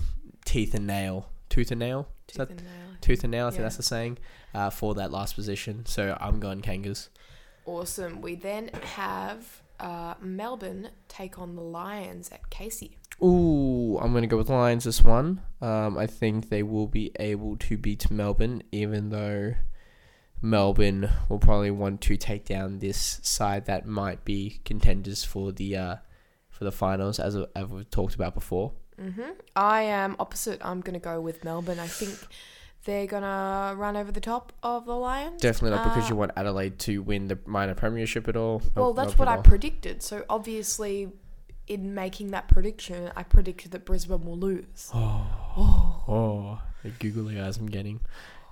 [0.44, 2.96] teeth and nail, tooth and nail, Tooth that- and nail.
[3.00, 3.46] tooth and nail.
[3.46, 4.18] I think that's the saying
[4.54, 5.86] uh, for that last position.
[5.86, 7.08] So I'm going Kangas.
[7.64, 8.20] Awesome.
[8.22, 12.96] We then have uh, Melbourne take on the Lions at Casey.
[13.22, 15.42] Ooh, I'm going to go with Lions this one.
[15.60, 19.54] Um, I think they will be able to beat Melbourne, even though
[20.40, 25.76] Melbourne will probably want to take down this side that might be contenders for the
[25.76, 25.96] uh,
[26.48, 28.72] for the finals, as, as we've talked about before.
[28.98, 30.60] hmm I am opposite.
[30.64, 31.78] I'm going to go with Melbourne.
[31.78, 32.18] I think
[32.84, 35.40] they're going to run over the top of the Lions.
[35.40, 38.62] Definitely not because Uh, you want Adelaide to win the minor premiership at all.
[38.74, 39.42] Well, that's what I all.
[39.42, 40.02] predicted.
[40.02, 41.12] So obviously,
[41.66, 44.90] in making that prediction, I predicted that Brisbane will lose.
[44.94, 48.00] Oh, oh, the googly eyes I'm getting.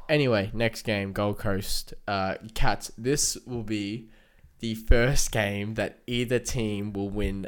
[0.08, 2.90] Anyway, next game, Gold Coast uh, Cats.
[2.96, 4.08] This will be
[4.60, 7.46] the first game that either team will win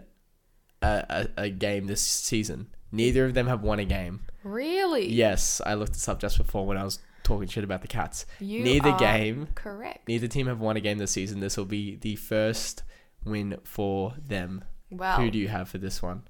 [0.83, 2.69] a, a, a game this season.
[2.93, 4.21] Neither of them have won a game.
[4.43, 5.09] Really?
[5.09, 8.27] Yes, I looked this up just before when I was talking shit about the Cats.
[8.41, 10.09] You Neither game, Correct.
[10.09, 11.41] neither team have won a game this season.
[11.41, 12.83] This will be the first
[13.25, 14.65] win for them.
[14.91, 15.21] Wow.
[15.21, 16.23] Who do you have for this one?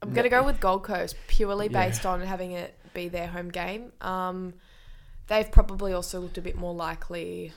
[0.00, 1.86] I'm gonna go with Gold Coast purely Yeah.
[1.88, 3.92] based on having it be their home game.
[4.00, 4.54] Um,
[5.26, 7.52] they've probably also looked a bit more likely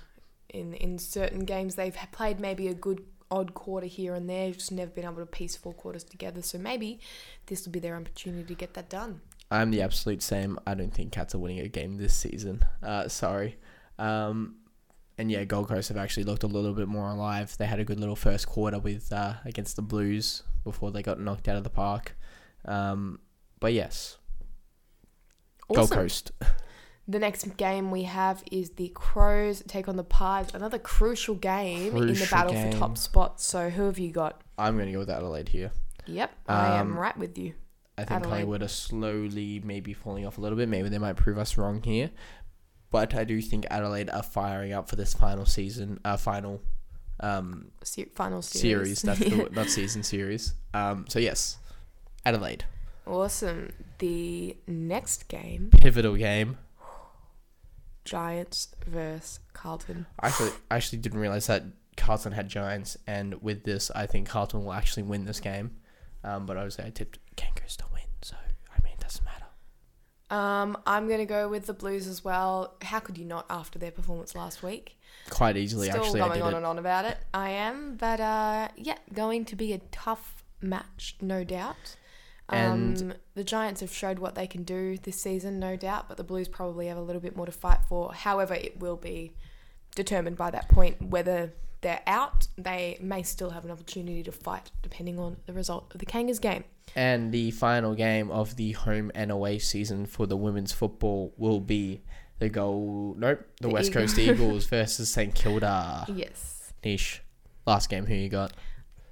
[0.49, 1.75] in in certain games.
[1.75, 5.25] They've played maybe a good odd quarter here and there, just never been able to
[5.25, 6.41] piece four quarters together.
[6.41, 6.99] So maybe
[7.47, 9.21] this will be their opportunity to get that done.
[9.49, 10.59] I'm the absolute same.
[10.67, 12.63] I don't think Cats are winning a game this season.
[12.83, 13.57] Uh, sorry.
[13.97, 14.55] Um,
[15.17, 17.55] and yeah, Gold Coast have actually looked a little bit more alive.
[17.57, 21.19] They had a good little first quarter with uh, against the Blues before they got
[21.19, 22.15] knocked out of the park.
[22.65, 23.19] Um,
[23.59, 24.17] but yes,
[25.73, 26.31] Gold Coast.
[27.11, 30.47] The next game we have is the Crows take on the Pies.
[30.53, 32.71] Another crucial game in the battle game.
[32.71, 33.43] for top spots.
[33.43, 34.41] So who have you got?
[34.57, 35.71] I'm going to go with Adelaide here.
[36.07, 37.53] Yep, I am Um, right with you.
[37.97, 38.29] I think Adelaide.
[38.31, 40.69] Collingwood are slowly maybe falling off a little bit.
[40.69, 42.11] Maybe they might prove us wrong here.
[42.91, 46.61] But I do think Adelaide are firing up for this final season, uh, final
[47.19, 48.99] um, Se- final series.
[48.99, 49.01] series.
[49.01, 50.53] That's the not season series.
[50.73, 51.57] Um, so yes,
[52.25, 52.63] Adelaide
[53.05, 53.71] awesome.
[53.99, 56.57] The next game, pivotal game.
[58.05, 60.05] Giants versus Carlton.
[60.19, 61.63] I actually I actually didn't realize that
[61.97, 65.71] Carlton had Giants, and with this, I think Carlton will actually win this game.
[66.23, 69.45] Um, but obviously, I tipped Kangaroos to win, so I mean, it doesn't matter.
[70.29, 72.75] Um, I'm gonna go with the Blues as well.
[72.81, 74.97] How could you not after their performance last week?
[75.29, 76.57] Quite easily, Still actually, going on it.
[76.57, 77.17] and on about it.
[77.33, 81.95] I am, but uh, yeah, going to be a tough match, no doubt.
[82.51, 86.17] And- Um, the Giants have showed what they can do this season, no doubt, but
[86.17, 88.13] the Blues probably have a little bit more to fight for.
[88.13, 89.33] However, it will be
[89.95, 92.47] determined by that point whether they're out.
[92.57, 96.39] They may still have an opportunity to fight, depending on the result of the Kangas
[96.41, 96.63] game.
[96.95, 101.59] And the final game of the home and away season for the women's football will
[101.61, 102.01] be
[102.39, 103.15] the goal.
[103.17, 106.05] Nope, the, The West Eagle- Coast Eagles versus St Kilda.
[106.13, 106.73] Yes.
[106.83, 107.21] Niche.
[107.65, 108.53] Last game, who you got?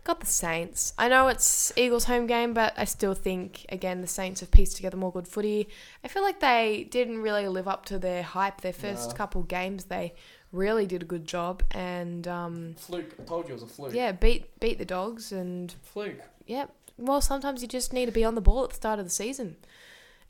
[0.09, 0.91] Got the Saints.
[0.97, 4.75] I know it's Eagles' home game, but I still think, again, the Saints have pieced
[4.75, 5.69] together more good footy.
[6.03, 8.61] I feel like they didn't really live up to their hype.
[8.61, 9.15] Their first No.
[9.15, 10.15] couple games, they
[10.51, 11.61] really did a good job.
[11.69, 13.17] And, um, Fluke.
[13.19, 13.93] I told you it was a fluke.
[13.93, 15.31] yeah, beat beat the Dogs.
[15.31, 16.19] And, Fluke.
[16.47, 16.65] yeah,
[16.97, 19.11] well, sometimes you just need to be on the ball at the start of the
[19.11, 19.57] season.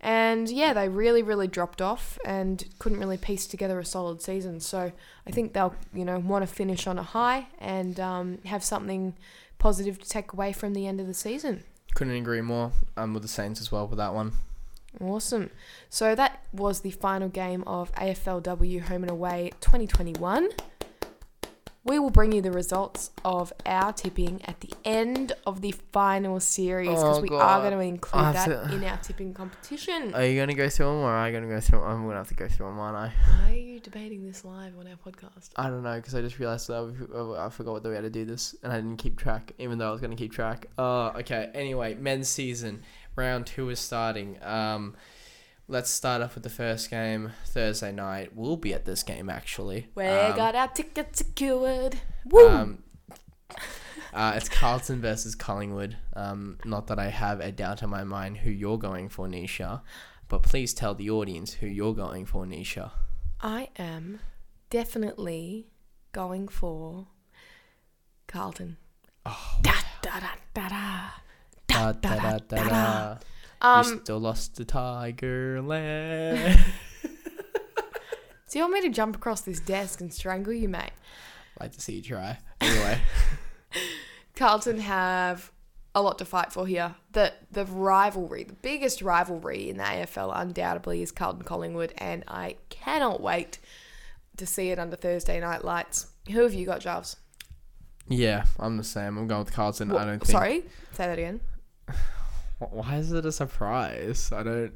[0.01, 4.59] And, yeah, they really, really dropped off and couldn't really piece together a solid season.
[4.59, 4.91] So
[5.25, 9.15] I think they'll, you know, want to finish on a high and um, have something
[9.59, 11.63] positive to take away from the end of the season.
[11.93, 12.71] Couldn't agree more.
[12.97, 14.33] I'm with the Saints as well with that one.
[14.99, 15.51] Awesome.
[15.89, 20.49] So that was the final game of AFLW Home and Away 2021.
[21.85, 26.39] We will bring you the results of our tipping at the end of the final
[26.41, 27.59] series because Oh, we are God.
[27.61, 30.13] going to include I that to- in our tipping competition.
[30.13, 31.87] Are you going to go through them or am I going to go through them?
[31.87, 33.13] I'm going to have to go through them, aren't I?
[33.45, 35.49] Why are you debating this live on our podcast?
[35.55, 38.09] I don't know because I just realized that I, I forgot that we had to
[38.09, 40.67] do this and I didn't keep track, even though I was going to keep track.
[40.77, 41.49] Oh, okay.
[41.53, 42.83] Anyway, men's season
[43.15, 44.37] round two is starting.
[44.43, 44.95] Um,
[45.69, 48.31] let's start off with the first game Thursday night.
[48.35, 49.87] We'll be at this game actually.
[49.95, 51.99] We Um, got our tickets secured.
[52.25, 52.49] Woo!
[52.49, 52.83] Um,
[54.13, 55.95] uh, it's Carlton versus Collingwood.
[56.15, 59.81] Um, not that I have a doubt in my mind who you're going for, Nisha,
[60.27, 62.91] but please tell the audience who you're going for, Nisha.
[63.39, 64.19] I am
[64.71, 65.67] definitely
[66.11, 67.07] going for
[68.27, 68.77] Carlton.
[69.25, 71.09] Oh, Da, da, da, da, da.
[71.67, 73.17] da, Da, da, da, da,
[73.61, 73.81] da.
[73.81, 76.59] you Um, still lost to Tiger Land.
[78.47, 80.91] so you want me to jump across this desk and strangle you, mate?
[81.57, 82.37] I'd like to see you try.
[82.61, 82.99] Anyway,
[84.35, 85.51] Carlton have
[85.95, 86.95] a lot to fight for here.
[87.11, 92.55] The the rivalry, the biggest rivalry in the AFL undoubtedly is Carlton Collingwood, and I
[92.69, 93.59] cannot wait
[94.37, 96.07] to see it under Thursday night lights.
[96.31, 97.17] Who have you got, Jarves?
[98.07, 99.17] yeah, I'm the same.
[99.17, 99.91] I'm going with Carlton.
[99.91, 100.31] I don't think.
[100.31, 100.61] Sorry,
[100.93, 101.41] say that again.
[102.59, 104.31] Wh- Why is it a surprise?
[104.33, 104.73] I don't.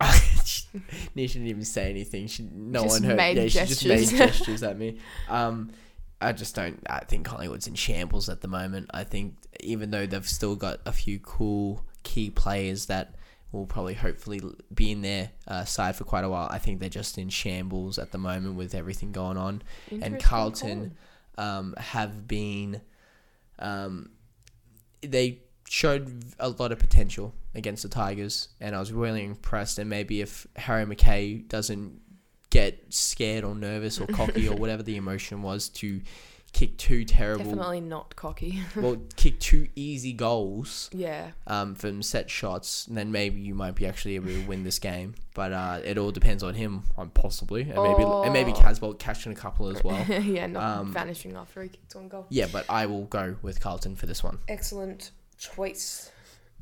[0.00, 2.26] Nisha didn't even say anything.
[2.26, 3.16] She no Just one heard.
[3.16, 4.18] made yeah, she just made gestures.
[4.18, 4.98] gestures at me.
[5.28, 5.70] Um,
[6.20, 6.80] I just don't.
[6.88, 8.90] I think Collingwood's in shambles at the moment.
[8.92, 13.14] I think even though they've still got a few cool key players that
[13.52, 14.40] will probably hopefully
[14.72, 17.98] be in their uh, side for quite a while, I think they're just in shambles
[17.98, 20.94] at the moment with everything going on and Carlton
[21.36, 22.80] um, have been
[23.58, 24.10] um,
[25.02, 29.78] they showed a lot of potential against the Tigers, and I was really impressed.
[29.78, 32.00] And maybe if Harry McKay doesn't
[32.50, 36.00] get scared or nervous or cocky or whatever the emotion was to
[36.52, 38.60] kick two terrible, Definitely not cocky.
[38.76, 41.30] well, kick two easy goals yeah.
[41.46, 44.78] um, from set shots, and then maybe you might be actually able to win this
[44.78, 45.14] game.
[45.34, 48.54] But uh, it all depends on him, on possibly, and maybe and maybe Oh.
[48.56, 50.04] Casboult catching a couple as well.
[50.08, 52.26] yeah, not Um, vanishing after he kicks one goal.
[52.30, 54.38] yeah, but I will go with Carlton for this one.
[54.48, 56.10] Excellent choice.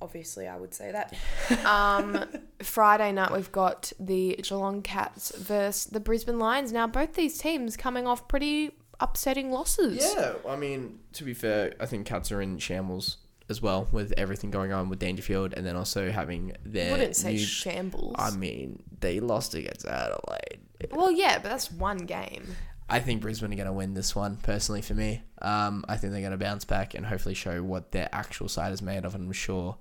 [0.00, 1.14] Obviously, I would say that.
[1.66, 2.24] Um,
[2.62, 6.72] Friday night, we've got the Geelong Cats versus the Brisbane Lions.
[6.72, 8.70] Now, both these teams coming off pretty
[9.00, 9.98] upsetting losses.
[10.14, 13.18] Yeah, I mean, to be fair, I think Cats are in shambles
[13.50, 16.90] as well with everything going on with Dangerfield, and then also having I their.
[16.92, 18.16] wouldn't say new- shambles.
[18.18, 20.58] I mean, they lost against Adelaide.
[20.92, 22.44] well, yeah, but that's one game.
[22.90, 25.22] I think Brisbane are going to win this one, personally, for me.
[25.42, 28.72] Um, I think they're going to bounce back and hopefully show what their actual side
[28.72, 29.76] is made of, and I'm sure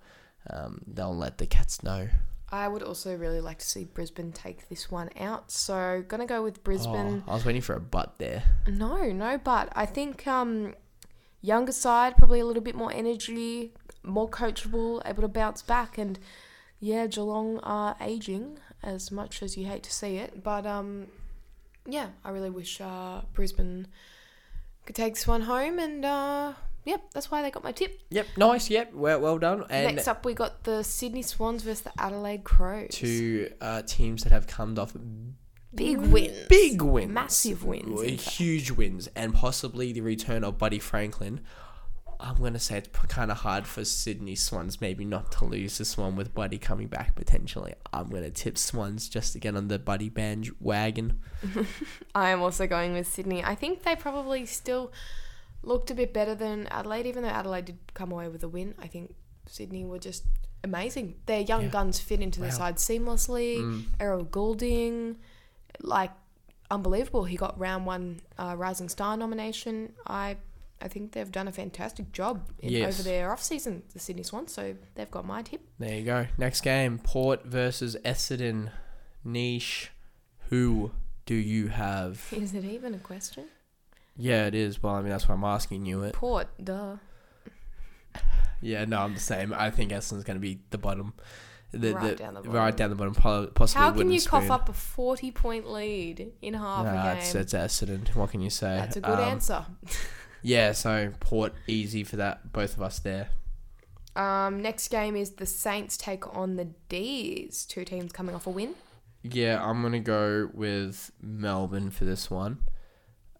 [0.49, 2.09] um, they'll let the Cats know.
[2.49, 5.51] I would also really like to see Brisbane take this one out.
[5.51, 7.23] So gonna go with Brisbane.
[7.27, 8.43] Oh, I was waiting for a butt there.
[8.67, 10.73] No, no, but I think um,
[11.41, 13.73] younger side probably a little bit more energy,
[14.03, 16.19] more coachable, able to bounce back, and
[16.79, 21.07] yeah, Geelong are aging as much as you hate to see it, but um,
[21.85, 23.87] yeah, I really wish uh, Brisbane
[24.85, 26.53] could take this one home, and uh,
[26.87, 27.99] yep, that's why they got my tip.
[28.09, 28.69] Yep, nice.
[28.69, 29.65] Yep, well, well done.
[29.69, 32.89] And Next up, we got the Sydney Swans versus the Adelaide Crows.
[32.91, 34.95] two uh, teams that have come off
[35.73, 38.01] big wins, big wins, massive wins.
[38.01, 38.29] in fact.
[38.35, 41.41] huge wins, and possibly the return of Buddy Franklin.
[42.19, 45.97] I'm gonna say it's kind of hard for Sydney Swans maybe not to lose this
[45.97, 47.75] one with Buddy coming back potentially.
[47.93, 51.19] I'm gonna tip Swans just to get on the Buddy bandwagon.
[52.15, 53.43] I am also going with Sydney.
[53.43, 54.91] I think they probably still
[55.63, 58.75] looked a bit better than Adelaide, even though Adelaide did come away with a win.
[58.79, 59.15] I think
[59.47, 60.23] Sydney were just
[60.63, 61.15] amazing.
[61.25, 61.69] Their young Yeah.
[61.69, 62.51] guns fit into the Wow.
[62.53, 63.57] side seamlessly.
[63.57, 63.85] Mm.
[63.99, 65.17] Errol Gulden,
[65.81, 66.11] like
[66.69, 67.25] unbelievable.
[67.25, 69.93] He got round one uh, Rising Star nomination.
[70.05, 70.37] I
[70.79, 72.93] I think they've done a fantastic job in, Yes.
[72.99, 74.53] over their off season, the Sydney Swans.
[74.53, 75.61] So they've got my tip.
[75.79, 76.27] There you go.
[76.37, 78.69] Next game, Port versus Essendon.
[79.23, 79.89] Niche.
[80.49, 80.91] Who
[81.25, 82.27] do you have?
[82.31, 83.45] Is it even a question?
[84.17, 84.81] Yeah, it is.
[84.81, 86.13] Well, I mean that's why I'm asking you it.
[86.13, 86.97] Port, duh.
[88.61, 89.53] Yeah, no, I'm the same.
[89.53, 91.13] I think Essendon's going to be the bottom.
[91.71, 92.75] The, Right the- down the Right bottom.
[92.75, 96.91] down the bottom, possibly How can you cough up a forty-point lead in half Nah,
[96.91, 97.17] a game?
[97.17, 98.07] it's, it's Essendon.
[98.15, 98.77] What can you say?
[98.77, 99.65] That's a good Um, answer.
[100.43, 102.53] Yeah, so Port easy for that.
[102.53, 103.29] Both of us there.
[104.15, 107.65] Um, next game is the Saints take on the D's.
[107.65, 108.75] Two teams coming off a win.
[109.23, 112.59] Yeah, I'm gonna go with Melbourne for this one,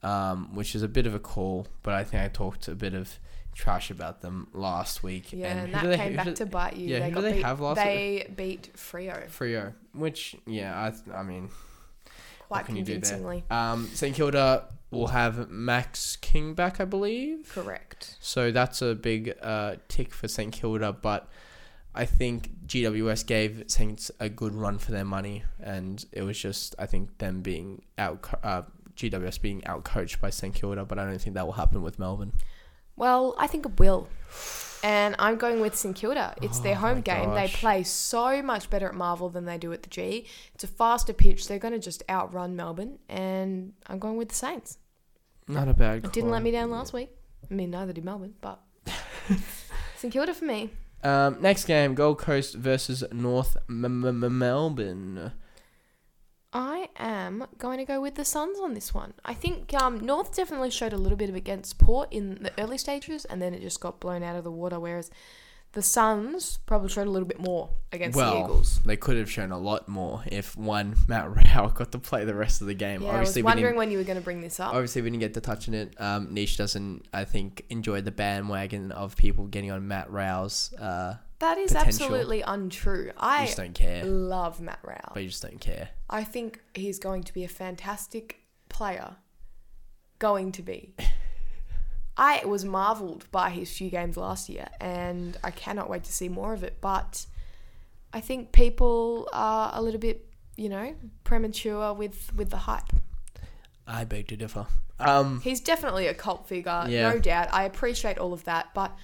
[0.08, 2.94] um, which is a bit of a call, but I think I talked a bit
[2.94, 3.20] of
[3.54, 5.34] trash about them last week.
[5.34, 6.88] Yeah, and, who that they- came back to bite you.
[6.90, 10.72] yeah, they who do got they beat, have last They beat Freo Freo, which yeah,
[11.14, 11.50] I I mean,
[12.48, 13.02] quite can you do there?
[13.02, 13.44] convincingly.
[13.50, 17.52] um, St Kilda will have Max King back, I believe.
[17.54, 18.16] Correct.
[18.22, 21.28] So that's a big uh, tick for St Kilda, but
[21.94, 26.76] I think GWS gave Saints a good run for their money, and it was just
[26.80, 28.62] I think them being out uh,
[28.98, 32.34] GWS being outcoached by St Kilda, but I don't think that will happen with Melbourne.
[32.96, 34.08] Well, I think it will.
[34.84, 36.36] And I'm going with St Kilda.
[36.42, 37.34] It's their Oh home my game.
[37.34, 40.26] They play so much better at Marvel than they do at the G.
[40.54, 41.48] It's a faster pitch.
[41.48, 43.00] They're going to just outrun Melbourne.
[43.10, 44.78] And I'm going with the Saints.
[45.48, 46.06] Not a bad.
[46.06, 47.10] It didn't let me down last week.
[47.50, 48.62] I mean, neither did Melbourne, but
[49.98, 50.72] St Kilda for me.
[51.04, 55.32] Um, next game: Gold Coast versus North M- M- Melbourne.
[56.54, 59.14] I am going to go with the Suns on this one.
[59.26, 62.78] I think um, North definitely showed a little bit of against Port in the early
[62.78, 64.80] stages, and then it just got blown out of the water.
[64.80, 65.12] Whereas
[65.74, 68.80] the Suns probably showed a little bit more against the Eagles.
[68.86, 72.34] they could have shown a lot more if one Matt Rowell got to play the
[72.34, 73.02] rest of the game.
[73.04, 74.74] Yeah, I was wondering when you were going to bring this up.
[74.74, 76.00] Obviously, we didn't get to touching it.
[76.00, 80.74] Um, Niche doesn't, I think, enjoy the bandwagon of people getting on Matt Rowell's.
[80.74, 82.06] Uh, That is potential.
[82.06, 83.06] absolutely untrue.
[83.06, 84.04] you I just don't care.
[84.06, 85.12] love Matt Rowell.
[85.14, 85.90] But you just don't care.
[86.10, 89.18] I think he's going to be a fantastic player.
[90.20, 90.96] Going to be.
[92.18, 96.30] I was marveled by his few games last year, and I cannot wait to see
[96.30, 96.78] more of it.
[96.82, 97.28] But
[98.12, 100.26] I think people are a little bit,
[100.56, 102.92] you know, premature with with the hype.
[103.86, 104.66] I beg to differ.
[105.00, 107.12] Um, He's definitely a cult figure, Yeah.
[107.12, 107.50] no doubt.
[107.54, 108.98] I appreciate all of that, but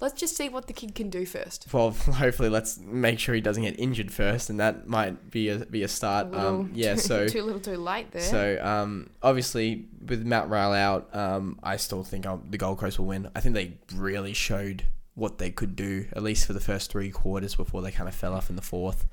[0.00, 1.66] let's just see what the kid can do first.
[1.72, 1.90] well,
[2.22, 5.82] hopefully, let's make sure he doesn't get injured first, and that might be a be
[5.82, 6.30] a A start.
[6.30, 6.94] little Um, yeah.
[6.94, 8.22] too, So too little, too late there.
[8.22, 12.98] So um, obviously with Matt Rowell out, um, I still think um, the Gold Coast
[12.98, 13.30] will win.
[13.34, 14.84] I think they really showed
[15.14, 18.14] what they could do at least for the first three quarters before they kind of
[18.14, 19.04] fell off in the fourth.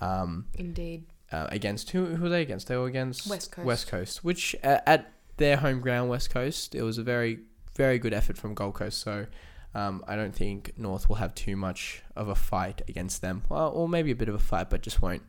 [0.00, 1.04] Um, Indeed.
[1.30, 2.06] uh, against who?
[2.06, 2.66] Who were they against?
[2.66, 3.66] They were against West Coast.
[3.66, 7.38] West Coast, which uh, at their home ground, West Coast, it was a very
[7.76, 8.98] very good effort from Gold Coast.
[9.00, 9.26] So.
[9.74, 13.70] Um, I don't think North will have too much of a fight against them, well,
[13.70, 15.22] or maybe a bit of a fight, but just won't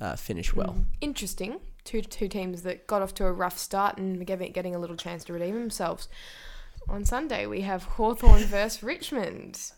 [0.00, 0.74] uh, finish well.
[0.74, 0.84] Mm.
[1.00, 1.60] Interesting.
[1.84, 4.96] Two two teams that got off to a rough start and getting getting a little
[4.96, 6.08] chance to redeem themselves.
[6.88, 9.72] On Sunday we have Hawthorn versus Richmond.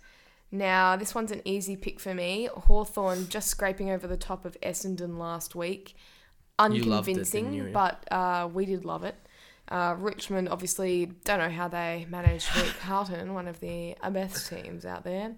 [0.50, 2.48] Now this one's an easy pick for me.
[2.52, 5.90] Hawthorn just scraping over the top of Essendon last week.
[5.90, 5.96] It,
[6.58, 7.70] Unconvincing, you?
[7.72, 9.14] but uh, we did love it.
[9.70, 14.48] Uh, Richmond obviously don't know how they managed to beat Carlton, one of the best
[14.48, 15.34] teams out there.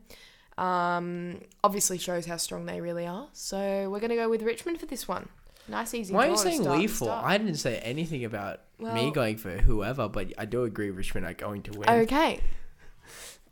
[0.59, 3.29] Um, obviously shows how strong they really are.
[3.33, 5.29] So we're going to go with Richmond for this one.
[5.69, 6.13] Nice, easy.
[6.15, 7.11] Why are draw you to saying start we for?
[7.11, 11.27] I didn't say anything about me Well- going for whoever, but I do agree Richmond
[11.27, 11.89] are going to win.
[11.89, 12.41] Okay.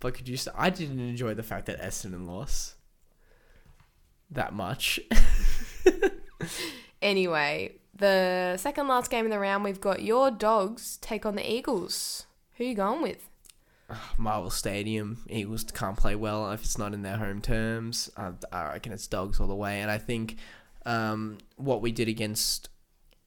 [0.00, 0.36] But could you?
[0.38, 2.74] St- I didn't enjoy the fact that Essendon lost.
[4.30, 4.98] that much.
[7.02, 11.50] Anyway, the second last game in the round, we've got your dogs take on the
[11.50, 12.26] Eagles.
[12.56, 13.28] Who you going with?
[14.18, 18.10] Marvel Stadium, Eagles can't play well if it's not in their home terms.
[18.16, 19.80] I reckon it's dogs all the way.
[19.80, 20.36] And I think
[20.86, 22.68] um, what we did against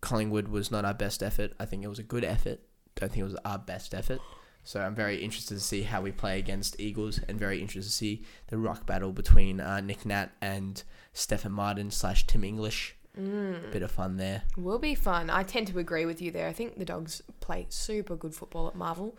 [0.01, 1.53] Collingwood was not our best effort.
[1.59, 2.59] I think it was a good effort.
[2.95, 4.19] Don't think it was our best effort.
[4.63, 7.95] So I'm very interested to see how we play against Eagles, and very interested to
[7.95, 12.95] see the rock battle between uh, Nic Nat and Stefan Martin slash Tim English.
[13.19, 13.71] Mm.
[13.71, 14.43] Bit of fun there.
[14.57, 15.29] Will be fun.
[15.29, 16.47] I tend to agree with you there.
[16.47, 19.15] I think the dogs play super good football at Marvel,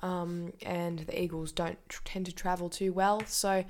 [0.00, 3.22] um, and the Eagles don't tr- tend to travel too well.
[3.26, 3.64] So,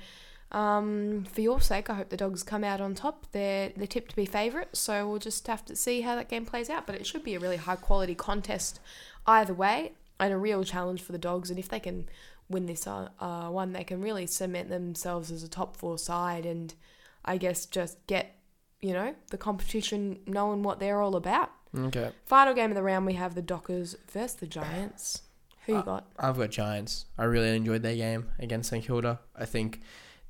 [0.51, 3.27] um, for your sake, I hope the dogs come out on top.
[3.31, 6.45] They're they're tipped to be favourites, so we'll just have to see how that game
[6.45, 6.85] plays out.
[6.85, 8.81] But it should be a really high quality contest
[9.25, 11.49] either way, and a real challenge for the dogs.
[11.49, 12.09] And if they can
[12.49, 16.45] win this uh, uh, one, they can really cement themselves as a top four side,
[16.45, 16.73] and
[17.23, 18.35] I guess just get
[18.81, 21.51] you know the competition knowing what they're all about.
[21.77, 22.11] Okay.
[22.25, 25.21] Final game of the round, we have the Dockers versus the Giants.
[25.65, 26.07] Who you Uh, got?
[26.17, 27.05] I've got Giants.
[27.17, 29.19] I really enjoyed their game against St Kilda.
[29.35, 29.81] I think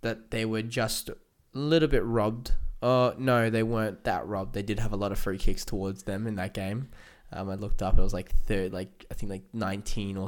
[0.01, 1.15] that they were just a
[1.53, 2.53] little bit robbed.
[2.81, 4.53] Uh, no, they weren't that robbed.
[4.53, 6.89] They did have a lot of free kicks towards them in that game.
[7.31, 7.97] Um, I looked up.
[7.97, 10.27] It was like third, like I think like nineteen or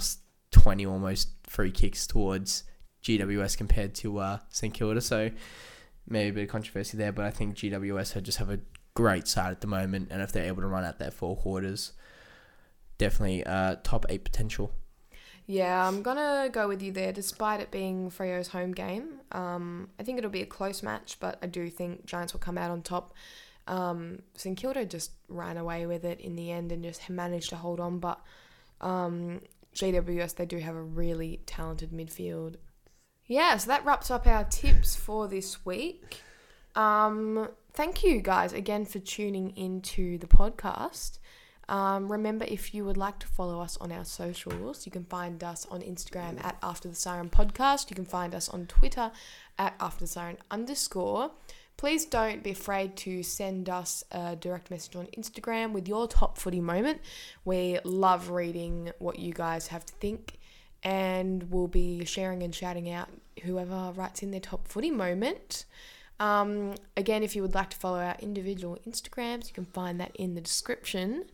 [0.51, 2.63] twenty almost free kicks towards
[3.03, 5.01] GWS compared to uh, St Kilda.
[5.01, 5.31] So
[6.11, 8.59] maybe a bit of controversy there, but I think GWS had just have a
[8.93, 11.93] great side at the moment, and if they're able to run out their four quarters,
[12.97, 14.73] definitely uh, top eight potential.
[15.47, 19.19] Yeah, I'm gonna go with you there, despite it being Freo's home game.
[19.31, 22.57] Um, I think it'll be a close match, but I do think Giants will come
[22.57, 23.13] out on top.
[23.67, 27.55] Um, St Kilda just ran away with it in the end and just managed to
[27.55, 28.21] hold on, but
[28.81, 29.41] um,
[29.75, 32.55] GWS they do have a really talented midfield.
[33.31, 36.19] Yeah, so that wraps up our tips for this week.
[36.75, 41.17] Um, thank you guys again for tuning into the podcast.
[41.69, 45.41] Um, remember, if you would like to follow us on our socials, you can find
[45.45, 47.89] us on Instagram at After the Siren Podcast.
[47.89, 49.13] You can find us on Twitter
[49.57, 51.31] at After the Siren underscore.
[51.77, 56.37] Please don't be afraid to send us a direct message on Instagram with your top
[56.37, 56.99] footy moment.
[57.45, 60.37] We love reading what you guys have to think,
[60.83, 63.09] and we'll be sharing and shouting out
[63.43, 65.65] whoever writes in their top footy moment.
[66.19, 70.15] Um, again, if you would like to follow our individual Instagrams, you can find that
[70.15, 71.25] in the description.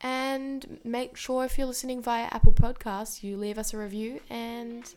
[0.00, 4.92] And make sure if you're listening via Apple Podcasts, you leave us a review and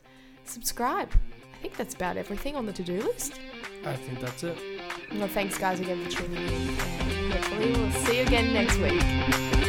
[0.46, 1.12] subscribe.
[1.54, 3.40] I think that's about everything on the to do list.
[3.86, 4.58] I think that's it.
[5.14, 6.70] Well, thanks, guys, again for tuning in.
[6.70, 9.64] And hopefully, we'll see you again next week.